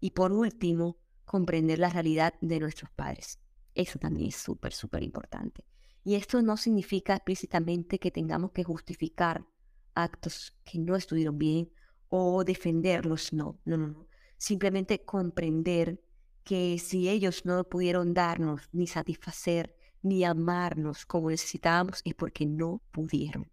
Y 0.01 0.11
por 0.11 0.33
último, 0.33 0.99
comprender 1.25 1.79
la 1.79 1.91
realidad 1.91 2.35
de 2.41 2.59
nuestros 2.59 2.91
padres. 2.91 3.39
Eso 3.75 3.99
también 3.99 4.29
es 4.29 4.37
súper, 4.37 4.73
súper 4.73 5.03
importante. 5.03 5.65
Y 6.03 6.15
esto 6.15 6.41
no 6.43 6.57
significa 6.57 7.15
explícitamente 7.15 7.99
que 7.99 8.11
tengamos 8.11 8.53
que 8.53 8.65
justificar 8.65 9.45
actos 9.95 10.59
que 10.65 10.79
no 10.79 10.97
estuvieron 10.97 11.39
bien 11.39 11.71
o 12.09 12.43
defenderlos, 12.43 13.33
no, 13.33 13.61
no, 13.65 13.77
no, 13.77 13.87
no. 13.89 14.07
Simplemente 14.39 15.05
comprender 15.05 16.01
que 16.43 16.79
si 16.79 17.09
ellos 17.09 17.45
no 17.45 17.63
pudieron 17.65 18.15
darnos 18.15 18.69
ni 18.73 18.87
satisfacer 18.87 19.77
ni 20.03 20.25
amarnos 20.25 21.07
como 21.07 21.31
necesitábamos 21.31 22.03
es 22.05 22.15
porque 22.15 22.47
no 22.47 22.83
pudieron. 22.91 23.51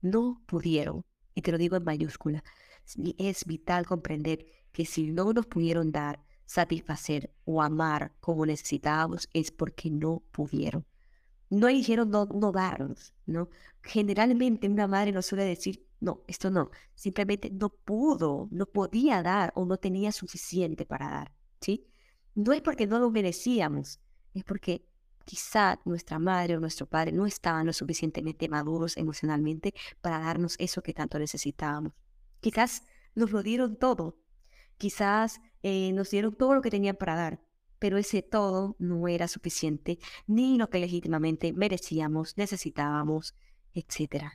No 0.00 0.42
pudieron. 0.46 1.04
Y 1.34 1.42
te 1.42 1.52
lo 1.52 1.58
digo 1.58 1.76
en 1.76 1.84
mayúscula. 1.84 2.42
Es 3.18 3.44
vital 3.44 3.86
comprender 3.86 4.46
que 4.72 4.86
si 4.86 5.10
no 5.10 5.32
nos 5.32 5.46
pudieron 5.46 5.90
dar 5.92 6.24
satisfacer 6.46 7.30
o 7.44 7.62
amar 7.62 8.14
como 8.20 8.46
necesitábamos 8.46 9.28
es 9.34 9.50
porque 9.50 9.90
no 9.90 10.22
pudieron. 10.32 10.86
No 11.50 11.68
eligieron 11.68 12.10
no, 12.10 12.26
no 12.26 12.52
darnos, 12.52 13.12
¿no? 13.26 13.48
Generalmente 13.82 14.68
una 14.68 14.86
madre 14.86 15.12
no 15.12 15.22
suele 15.22 15.44
decir, 15.44 15.86
no, 16.00 16.22
esto 16.26 16.50
no, 16.50 16.70
simplemente 16.94 17.50
no 17.50 17.70
pudo, 17.70 18.48
no 18.50 18.66
podía 18.66 19.22
dar 19.22 19.52
o 19.54 19.64
no 19.64 19.78
tenía 19.78 20.12
suficiente 20.12 20.86
para 20.86 21.08
dar, 21.08 21.32
¿sí? 21.60 21.86
No 22.34 22.52
es 22.52 22.62
porque 22.62 22.86
no 22.86 22.98
lo 22.98 23.10
merecíamos, 23.10 24.00
es 24.34 24.44
porque 24.44 24.86
quizá 25.28 25.78
nuestra 25.84 26.18
madre 26.18 26.56
o 26.56 26.60
nuestro 26.60 26.86
padre 26.86 27.12
no 27.12 27.26
estaban 27.26 27.66
lo 27.66 27.74
suficientemente 27.74 28.48
maduros 28.48 28.96
emocionalmente 28.96 29.74
para 30.00 30.20
darnos 30.20 30.56
eso 30.58 30.80
que 30.80 30.94
tanto 30.94 31.18
necesitábamos. 31.18 31.92
Quizás 32.40 32.82
nos 33.14 33.30
lo 33.30 33.42
dieron 33.42 33.76
todo, 33.76 34.16
quizás 34.78 35.42
eh, 35.62 35.92
nos 35.92 36.08
dieron 36.08 36.34
todo 36.34 36.54
lo 36.54 36.62
que 36.62 36.70
tenían 36.70 36.96
para 36.96 37.14
dar, 37.14 37.42
pero 37.78 37.98
ese 37.98 38.22
todo 38.22 38.74
no 38.78 39.06
era 39.06 39.28
suficiente, 39.28 39.98
ni 40.26 40.56
lo 40.56 40.70
que 40.70 40.78
legítimamente 40.78 41.52
merecíamos, 41.52 42.38
necesitábamos, 42.38 43.34
etc. 43.74 44.32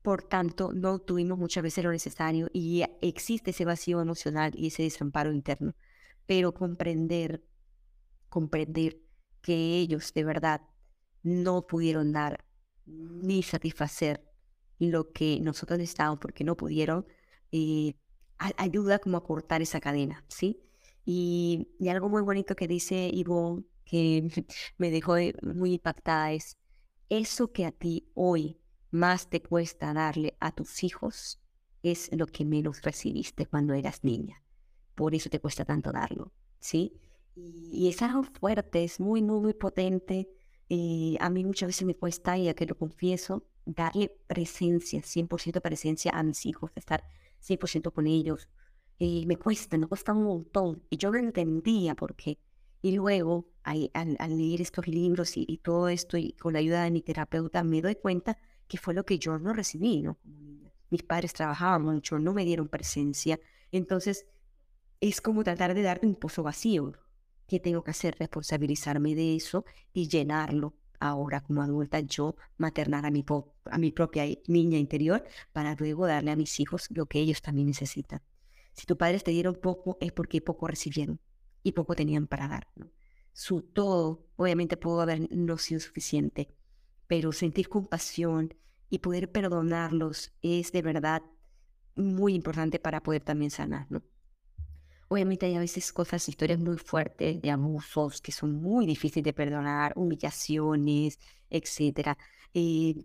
Por 0.00 0.22
tanto, 0.22 0.72
no 0.72 0.98
tuvimos 0.98 1.36
muchas 1.36 1.62
veces 1.62 1.84
lo 1.84 1.90
necesario 1.90 2.48
y 2.54 2.84
existe 3.02 3.50
ese 3.50 3.66
vacío 3.66 4.00
emocional 4.00 4.52
y 4.56 4.68
ese 4.68 4.84
desamparo 4.84 5.30
interno. 5.30 5.74
Pero 6.24 6.54
comprender, 6.54 7.44
comprender 8.30 9.05
que 9.46 9.78
ellos 9.78 10.12
de 10.12 10.24
verdad 10.24 10.60
no 11.22 11.68
pudieron 11.68 12.10
dar 12.10 12.44
ni 12.84 13.44
satisfacer 13.44 14.28
lo 14.80 15.12
que 15.12 15.38
nosotros 15.40 15.78
necesitábamos 15.78 16.18
porque 16.18 16.42
no 16.42 16.56
pudieron, 16.56 17.06
eh, 17.52 17.94
ayuda 18.38 18.98
como 18.98 19.18
a 19.18 19.24
cortar 19.24 19.62
esa 19.62 19.80
cadena, 19.80 20.24
¿sí? 20.26 20.60
Y, 21.04 21.68
algo 21.88 22.08
muy 22.08 22.22
bonito 22.22 22.56
que 22.56 22.66
dice 22.66 23.08
Ivonne, 23.12 23.62
que 23.84 24.28
me 24.78 24.90
dejó 24.90 25.14
muy 25.42 25.74
impactada, 25.74 26.32
es 26.32 26.58
eso 27.08 27.52
que 27.52 27.66
a 27.66 27.70
ti 27.70 28.10
hoy 28.14 28.58
más 28.90 29.30
te 29.30 29.40
cuesta 29.42 29.94
darle 29.94 30.36
a 30.40 30.50
tus 30.50 30.82
hijos 30.82 31.40
es 31.84 32.10
lo 32.12 32.26
que 32.26 32.44
menos 32.44 32.82
recibiste 32.82 33.46
cuando 33.46 33.74
eras 33.74 34.02
niña. 34.02 34.42
Por 34.96 35.14
eso 35.14 35.30
te 35.30 35.38
cuesta 35.38 35.64
tanto 35.64 35.92
darlo, 35.92 36.32
¿sí? 36.58 37.00
Y, 37.36 37.88
es 37.88 38.02
algo 38.02 38.22
fuerte, 38.22 38.82
es 38.84 38.98
muy, 38.98 39.22
muy, 39.22 39.40
muy 39.40 39.54
potente. 39.54 40.28
Y 40.68 41.16
a 41.20 41.30
mí 41.30 41.44
muchas 41.44 41.68
veces 41.68 41.86
me 41.86 41.94
cuesta, 41.94 42.36
ya 42.36 42.54
que 42.54 42.66
lo 42.66 42.76
confieso, 42.76 43.44
darle 43.66 44.16
presencia, 44.26 45.02
100% 45.02 45.60
presencia 45.60 46.12
a 46.12 46.22
mis 46.22 46.46
hijos, 46.46 46.72
estar 46.74 47.04
100% 47.40 47.92
con 47.92 48.06
ellos. 48.06 48.48
Y 48.98 49.26
me 49.26 49.36
cuesta, 49.36 49.76
me 49.76 49.86
cuesta 49.86 50.12
un 50.12 50.24
montón. 50.24 50.82
Y 50.90 50.96
yo 50.96 51.12
lo 51.12 51.18
entendía 51.18 51.94
porque, 51.94 52.38
y 52.80 52.92
luego 52.92 53.46
al, 53.62 53.90
al, 53.92 54.38
leer 54.38 54.62
estos 54.62 54.88
libros 54.88 55.36
y, 55.36 55.58
todo 55.58 55.88
esto, 55.88 56.16
y 56.16 56.32
con 56.32 56.54
la 56.54 56.60
ayuda 56.60 56.84
de 56.84 56.90
mi 56.90 57.02
terapeuta, 57.02 57.62
me 57.62 57.82
doy 57.82 57.96
cuenta 57.96 58.38
que 58.66 58.78
fue 58.78 58.94
lo 58.94 59.04
que 59.04 59.18
yo 59.18 59.38
no 59.38 59.52
recibí, 59.52 60.02
¿no? 60.02 60.18
Mis 60.88 61.02
padres 61.02 61.32
trabajaban 61.32 61.82
mucho, 61.82 62.18
no 62.18 62.32
me 62.32 62.44
dieron 62.44 62.68
presencia. 62.68 63.38
Entonces, 63.72 64.26
es 65.00 65.20
como 65.20 65.44
tratar 65.44 65.74
de 65.74 65.82
darme 65.82 66.08
un 66.08 66.14
pozo 66.14 66.42
vacío. 66.42 66.92
¿Qué 67.46 67.60
tengo 67.60 67.82
que 67.84 67.92
hacer? 67.92 68.16
Responsabilizarme 68.18 69.14
de 69.14 69.36
eso 69.36 69.64
y 69.92 70.08
llenarlo 70.08 70.74
ahora 71.00 71.40
como 71.42 71.62
adulta, 71.62 72.00
yo 72.00 72.36
maternar 72.56 73.06
a 73.06 73.10
mi, 73.10 73.24
a 73.66 73.78
mi 73.78 73.92
propia 73.92 74.24
niña 74.46 74.78
interior 74.78 75.24
para 75.52 75.74
luego 75.74 76.06
darle 76.06 76.30
a 76.30 76.36
mis 76.36 76.58
hijos 76.60 76.88
lo 76.90 77.06
que 77.06 77.20
ellos 77.20 77.42
también 77.42 77.68
necesitan. 77.68 78.22
Si 78.72 78.86
tus 78.86 78.96
padres 78.96 79.24
te 79.24 79.30
dieron 79.30 79.54
poco 79.54 79.96
es 80.00 80.12
porque 80.12 80.40
poco 80.40 80.66
recibieron 80.66 81.20
y 81.62 81.72
poco 81.72 81.94
tenían 81.94 82.26
para 82.26 82.48
dar. 82.48 82.68
Su 83.32 83.62
todo, 83.62 84.26
obviamente 84.36 84.76
pudo 84.76 85.00
haber 85.00 85.28
no 85.30 85.58
sido 85.58 85.80
suficiente, 85.80 86.48
pero 87.06 87.32
sentir 87.32 87.68
compasión 87.68 88.54
y 88.90 88.98
poder 88.98 89.30
perdonarlos 89.30 90.32
es 90.42 90.72
de 90.72 90.82
verdad 90.82 91.22
muy 91.94 92.34
importante 92.34 92.78
para 92.78 93.02
poder 93.02 93.22
también 93.22 93.50
sanar. 93.50 93.86
Obviamente 95.08 95.46
hay 95.46 95.54
a 95.54 95.60
veces 95.60 95.92
cosas, 95.92 96.28
historias 96.28 96.58
muy 96.58 96.78
fuertes 96.78 97.40
de 97.40 97.50
abusos 97.50 98.20
que 98.20 98.32
son 98.32 98.54
muy 98.54 98.86
difíciles 98.86 99.24
de 99.24 99.32
perdonar, 99.32 99.92
humillaciones, 99.96 101.18
etc. 101.50 102.16
Eh, 102.54 103.04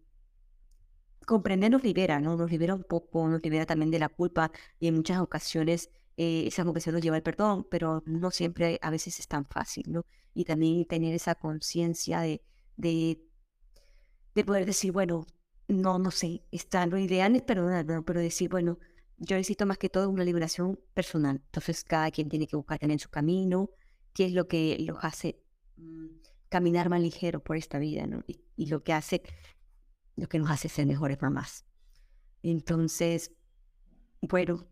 comprender 1.26 1.72
nos 1.72 1.84
libera, 1.84 2.20
¿no? 2.20 2.36
Nos 2.38 2.52
libera 2.52 2.74
un 2.76 2.84
poco, 2.84 3.28
nos 3.28 3.44
libera 3.44 3.66
también 3.66 3.92
de 3.92 4.00
la 4.00 4.10
culpa 4.10 4.52
y 4.80 4.88
en 4.88 4.96
muchas 4.96 5.20
ocasiones 5.20 5.92
eh, 6.18 6.46
esa 6.48 6.64
confesión 6.66 6.96
nos 6.96 7.04
lleva 7.04 7.16
al 7.18 7.24
perdón, 7.24 7.66
pero 7.70 8.04
no 8.06 8.32
siempre, 8.32 8.80
a 8.82 8.90
veces 8.90 9.20
es 9.20 9.28
tan 9.28 9.46
fácil, 9.46 9.86
¿no? 9.88 10.06
Y 10.34 10.46
también 10.46 10.86
tener 10.86 11.14
esa 11.14 11.36
conciencia 11.36 12.22
de, 12.22 12.42
de, 12.78 13.22
de, 14.36 14.44
poder 14.46 14.66
decir, 14.66 14.92
bueno, 14.92 15.26
no, 15.68 16.00
no 16.00 16.12
sé, 16.12 16.44
está 16.52 16.86
lo 16.86 16.98
ideal 16.98 17.36
es 17.36 17.44
perdonar, 17.44 17.86
¿no? 17.86 18.04
pero 18.04 18.20
decir, 18.20 18.50
bueno, 18.50 18.78
yo 19.24 19.38
necesito 19.38 19.68
más 19.68 19.78
que 19.78 19.90
todo 19.90 20.10
una 20.10 20.24
liberación 20.24 20.80
personal. 20.96 21.42
Entonces 21.46 21.84
cada 21.84 22.10
quien 22.10 22.28
tiene 22.28 22.48
que 22.48 22.56
buscar 22.56 22.80
en 22.82 22.98
su 22.98 23.10
camino, 23.10 23.70
qué 24.14 24.26
es 24.26 24.34
lo 24.34 24.48
que 24.48 24.78
los 24.80 24.98
hace 25.04 25.40
mm, 25.78 26.08
caminar 26.50 26.90
más 26.90 27.02
ligero 27.02 27.44
por 27.44 27.56
esta 27.56 27.78
vida, 27.78 28.08
¿no? 28.08 28.24
Y, 28.28 28.66
lo 28.66 28.84
que 28.84 28.94
hace, 28.94 29.22
lo 30.16 30.28
que 30.28 30.40
nos 30.40 30.50
hace 30.50 30.70
ser 30.70 30.88
mejores 30.88 31.22
mamás. 31.22 31.66
Entonces, 32.42 33.32
bueno, 34.22 34.68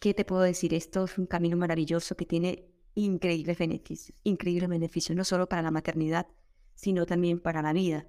¿qué 0.00 0.12
te 0.12 0.24
puedo 0.24 0.42
decir? 0.42 0.74
Esto 0.74 1.04
es 1.04 1.16
un 1.16 1.26
camino 1.26 1.56
maravilloso 1.56 2.16
que 2.16 2.26
tiene 2.26 2.68
increíbles 2.94 3.58
beneficios, 3.58 4.18
increíbles 4.24 4.68
beneficios, 4.68 5.16
no 5.16 5.24
solo 5.24 5.48
para 5.48 5.62
la 5.62 5.70
maternidad, 5.70 6.26
sino 6.74 7.06
también 7.06 7.38
para 7.38 7.62
la 7.62 7.72
vida. 7.72 8.08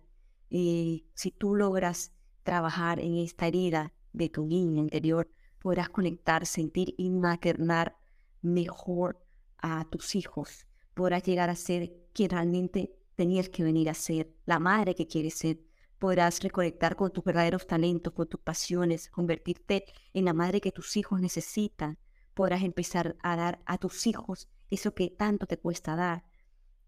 Y 0.50 1.06
si 1.14 1.32
tú 1.32 1.56
logras 1.56 2.14
trabajar 2.44 3.00
en 3.00 3.18
esta 3.18 3.48
herida 3.48 3.94
de 4.14 4.30
tu 4.30 4.46
niña 4.46 4.80
interior, 4.80 5.30
podrás 5.60 5.90
conectar, 5.90 6.46
sentir 6.46 6.96
y 6.98 7.10
maternar 7.10 7.98
mejor 8.42 9.24
a 9.58 9.86
tus 9.90 10.16
hijos. 10.16 10.66
Podrás 10.94 11.24
llegar 11.24 11.50
a 11.50 11.56
ser 11.56 11.94
quien 12.14 12.32
realmente 12.32 12.96
tenías 13.16 13.50
que 13.50 13.64
venir 13.64 13.90
a 13.90 13.94
ser, 13.94 14.34
la 14.46 14.60
madre 14.60 14.96
que 14.96 15.08
quieres 15.08 15.36
ser. 15.36 15.60
Podrás 16.00 16.42
reconectar 16.42 16.96
con 16.96 17.12
tus 17.12 17.24
verdaderos 17.24 17.68
talentos, 17.68 18.14
con 18.14 18.28
tus 18.28 18.40
pasiones, 18.40 19.10
convertirte 19.10 19.84
en 20.14 20.26
la 20.26 20.34
madre 20.34 20.62
que 20.62 20.72
tus 20.72 20.96
hijos 20.96 21.20
necesitan. 21.20 21.98
Podrás 22.34 22.64
empezar 22.64 23.18
a 23.22 23.36
dar 23.36 23.60
a 23.66 23.78
tus 23.78 24.08
hijos 24.08 24.48
eso 24.70 24.94
que 24.94 25.10
tanto 25.10 25.46
te 25.46 25.58
cuesta 25.58 25.96
dar. 25.96 26.24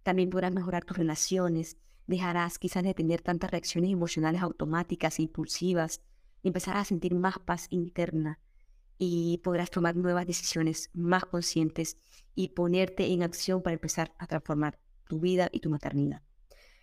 También 0.03 0.29
podrás 0.29 0.53
mejorar 0.53 0.85
tus 0.85 0.97
relaciones. 0.97 1.77
Dejarás 2.07 2.57
quizás 2.57 2.83
de 2.83 2.93
tener 2.93 3.21
tantas 3.21 3.51
reacciones 3.51 3.91
emocionales 3.91 4.41
automáticas 4.41 5.19
e 5.19 5.23
impulsivas. 5.23 6.01
Empezarás 6.43 6.83
a 6.83 6.85
sentir 6.85 7.13
más 7.13 7.37
paz 7.39 7.67
interna 7.69 8.39
y 9.03 9.39
podrás 9.39 9.71
tomar 9.71 9.95
nuevas 9.95 10.27
decisiones 10.27 10.91
más 10.93 11.25
conscientes 11.25 11.97
y 12.35 12.49
ponerte 12.49 13.11
en 13.11 13.23
acción 13.23 13.63
para 13.63 13.73
empezar 13.73 14.13
a 14.19 14.27
transformar 14.27 14.77
tu 15.09 15.19
vida 15.19 15.49
y 15.51 15.59
tu 15.59 15.71
maternidad. 15.71 16.21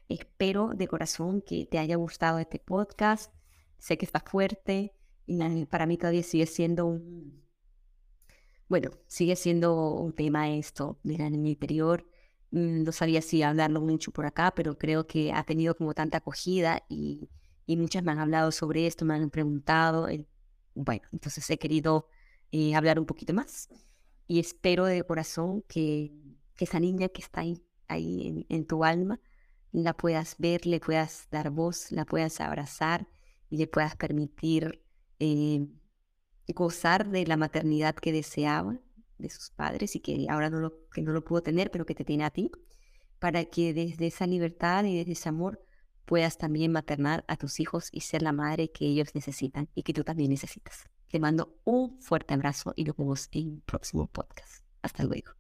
Espero 0.08 0.72
de 0.74 0.88
corazón 0.88 1.42
que 1.42 1.64
te 1.66 1.78
haya 1.78 1.94
gustado 1.94 2.40
este 2.40 2.58
podcast. 2.58 3.32
Sé 3.78 3.98
que 3.98 4.04
está 4.04 4.18
fuerte 4.18 4.96
y 5.26 5.64
para 5.66 5.86
mí 5.86 5.96
todavía 5.96 6.24
sigue 6.24 6.46
siendo 6.46 6.86
un, 6.86 7.44
bueno, 8.66 8.90
sigue 9.06 9.36
siendo 9.36 9.92
un 9.92 10.12
tema 10.12 10.50
esto, 10.50 10.98
mira, 11.04 11.28
en 11.28 11.40
mi 11.40 11.50
interior. 11.50 12.04
Mm, 12.50 12.82
no 12.82 12.90
sabía 12.90 13.22
si 13.22 13.44
hablarlo 13.44 13.80
mucho 13.80 14.10
por 14.10 14.26
acá, 14.26 14.52
pero 14.56 14.76
creo 14.76 15.06
que 15.06 15.32
ha 15.32 15.44
tenido 15.44 15.76
como 15.76 15.94
tanta 15.94 16.18
acogida 16.18 16.82
y, 16.88 17.28
y 17.64 17.76
muchas 17.76 18.02
me 18.02 18.10
han 18.10 18.18
hablado 18.18 18.50
sobre 18.50 18.88
esto, 18.88 19.04
me 19.04 19.14
han 19.14 19.30
preguntado. 19.30 20.08
El 20.08 20.26
bueno, 20.84 21.02
entonces 21.12 21.48
he 21.50 21.58
querido 21.58 22.08
eh, 22.52 22.74
hablar 22.74 22.98
un 22.98 23.06
poquito 23.06 23.34
más 23.34 23.68
y 24.26 24.38
espero 24.38 24.84
de 24.84 25.02
corazón 25.04 25.62
que, 25.68 26.12
esa 26.58 26.80
niña 26.80 27.08
que 27.08 27.20
está 27.20 27.42
ahí, 27.42 27.62
ahí 27.86 28.46
en, 28.48 28.66
tu 28.66 28.84
alma 28.84 29.20
la 29.70 29.96
puedas 29.96 30.34
ver, 30.38 30.66
le 30.66 30.80
puedas 30.80 31.28
dar 31.30 31.50
voz, 31.50 31.92
la 31.92 32.04
puedas 32.04 32.40
abrazar 32.40 33.06
y 33.48 33.58
le 33.58 33.68
puedas 33.68 33.94
permitir 33.94 34.84
eh, 35.20 35.68
gozar 36.48 37.10
de 37.10 37.26
la 37.26 37.36
maternidad 37.36 37.94
que 37.94 38.12
deseaba 38.12 38.80
de 39.18 39.30
sus 39.30 39.50
padres 39.50 39.94
y 39.94 40.00
que 40.00 40.26
ahora 40.28 40.50
no 40.50 40.58
lo, 40.58 40.88
que 40.90 41.02
no 41.02 41.12
lo 41.12 41.22
pudo 41.24 41.42
tener, 41.42 41.70
pero 41.70 41.86
que 41.86 41.94
te 41.94 42.04
tiene 42.04 42.24
a 42.24 42.30
ti, 42.30 42.50
para 43.20 43.44
que 43.44 43.72
desde 43.72 44.08
esa 44.08 44.26
libertad 44.26 44.84
y 44.84 44.96
desde 44.96 45.12
ese 45.12 45.28
amor 45.28 45.64
puedas 46.08 46.38
también 46.38 46.72
maternar 46.72 47.22
a 47.28 47.36
tus 47.36 47.60
hijos 47.60 47.90
y 47.92 48.00
ser 48.00 48.22
la 48.22 48.32
madre 48.32 48.70
que 48.70 48.86
ellos 48.86 49.14
necesitan 49.14 49.68
y 49.74 49.82
que 49.82 49.92
tú 49.92 50.04
también 50.04 50.30
necesitas. 50.30 50.88
Te 51.08 51.20
mando 51.20 51.54
un 51.64 52.00
fuerte 52.00 52.32
abrazo 52.32 52.72
y 52.76 52.84
nos 52.84 52.96
vemos 52.96 53.28
en 53.30 53.48
un 53.48 53.60
próximo 53.60 54.06
podcast. 54.06 54.64
Hasta 54.80 55.04
luego. 55.04 55.37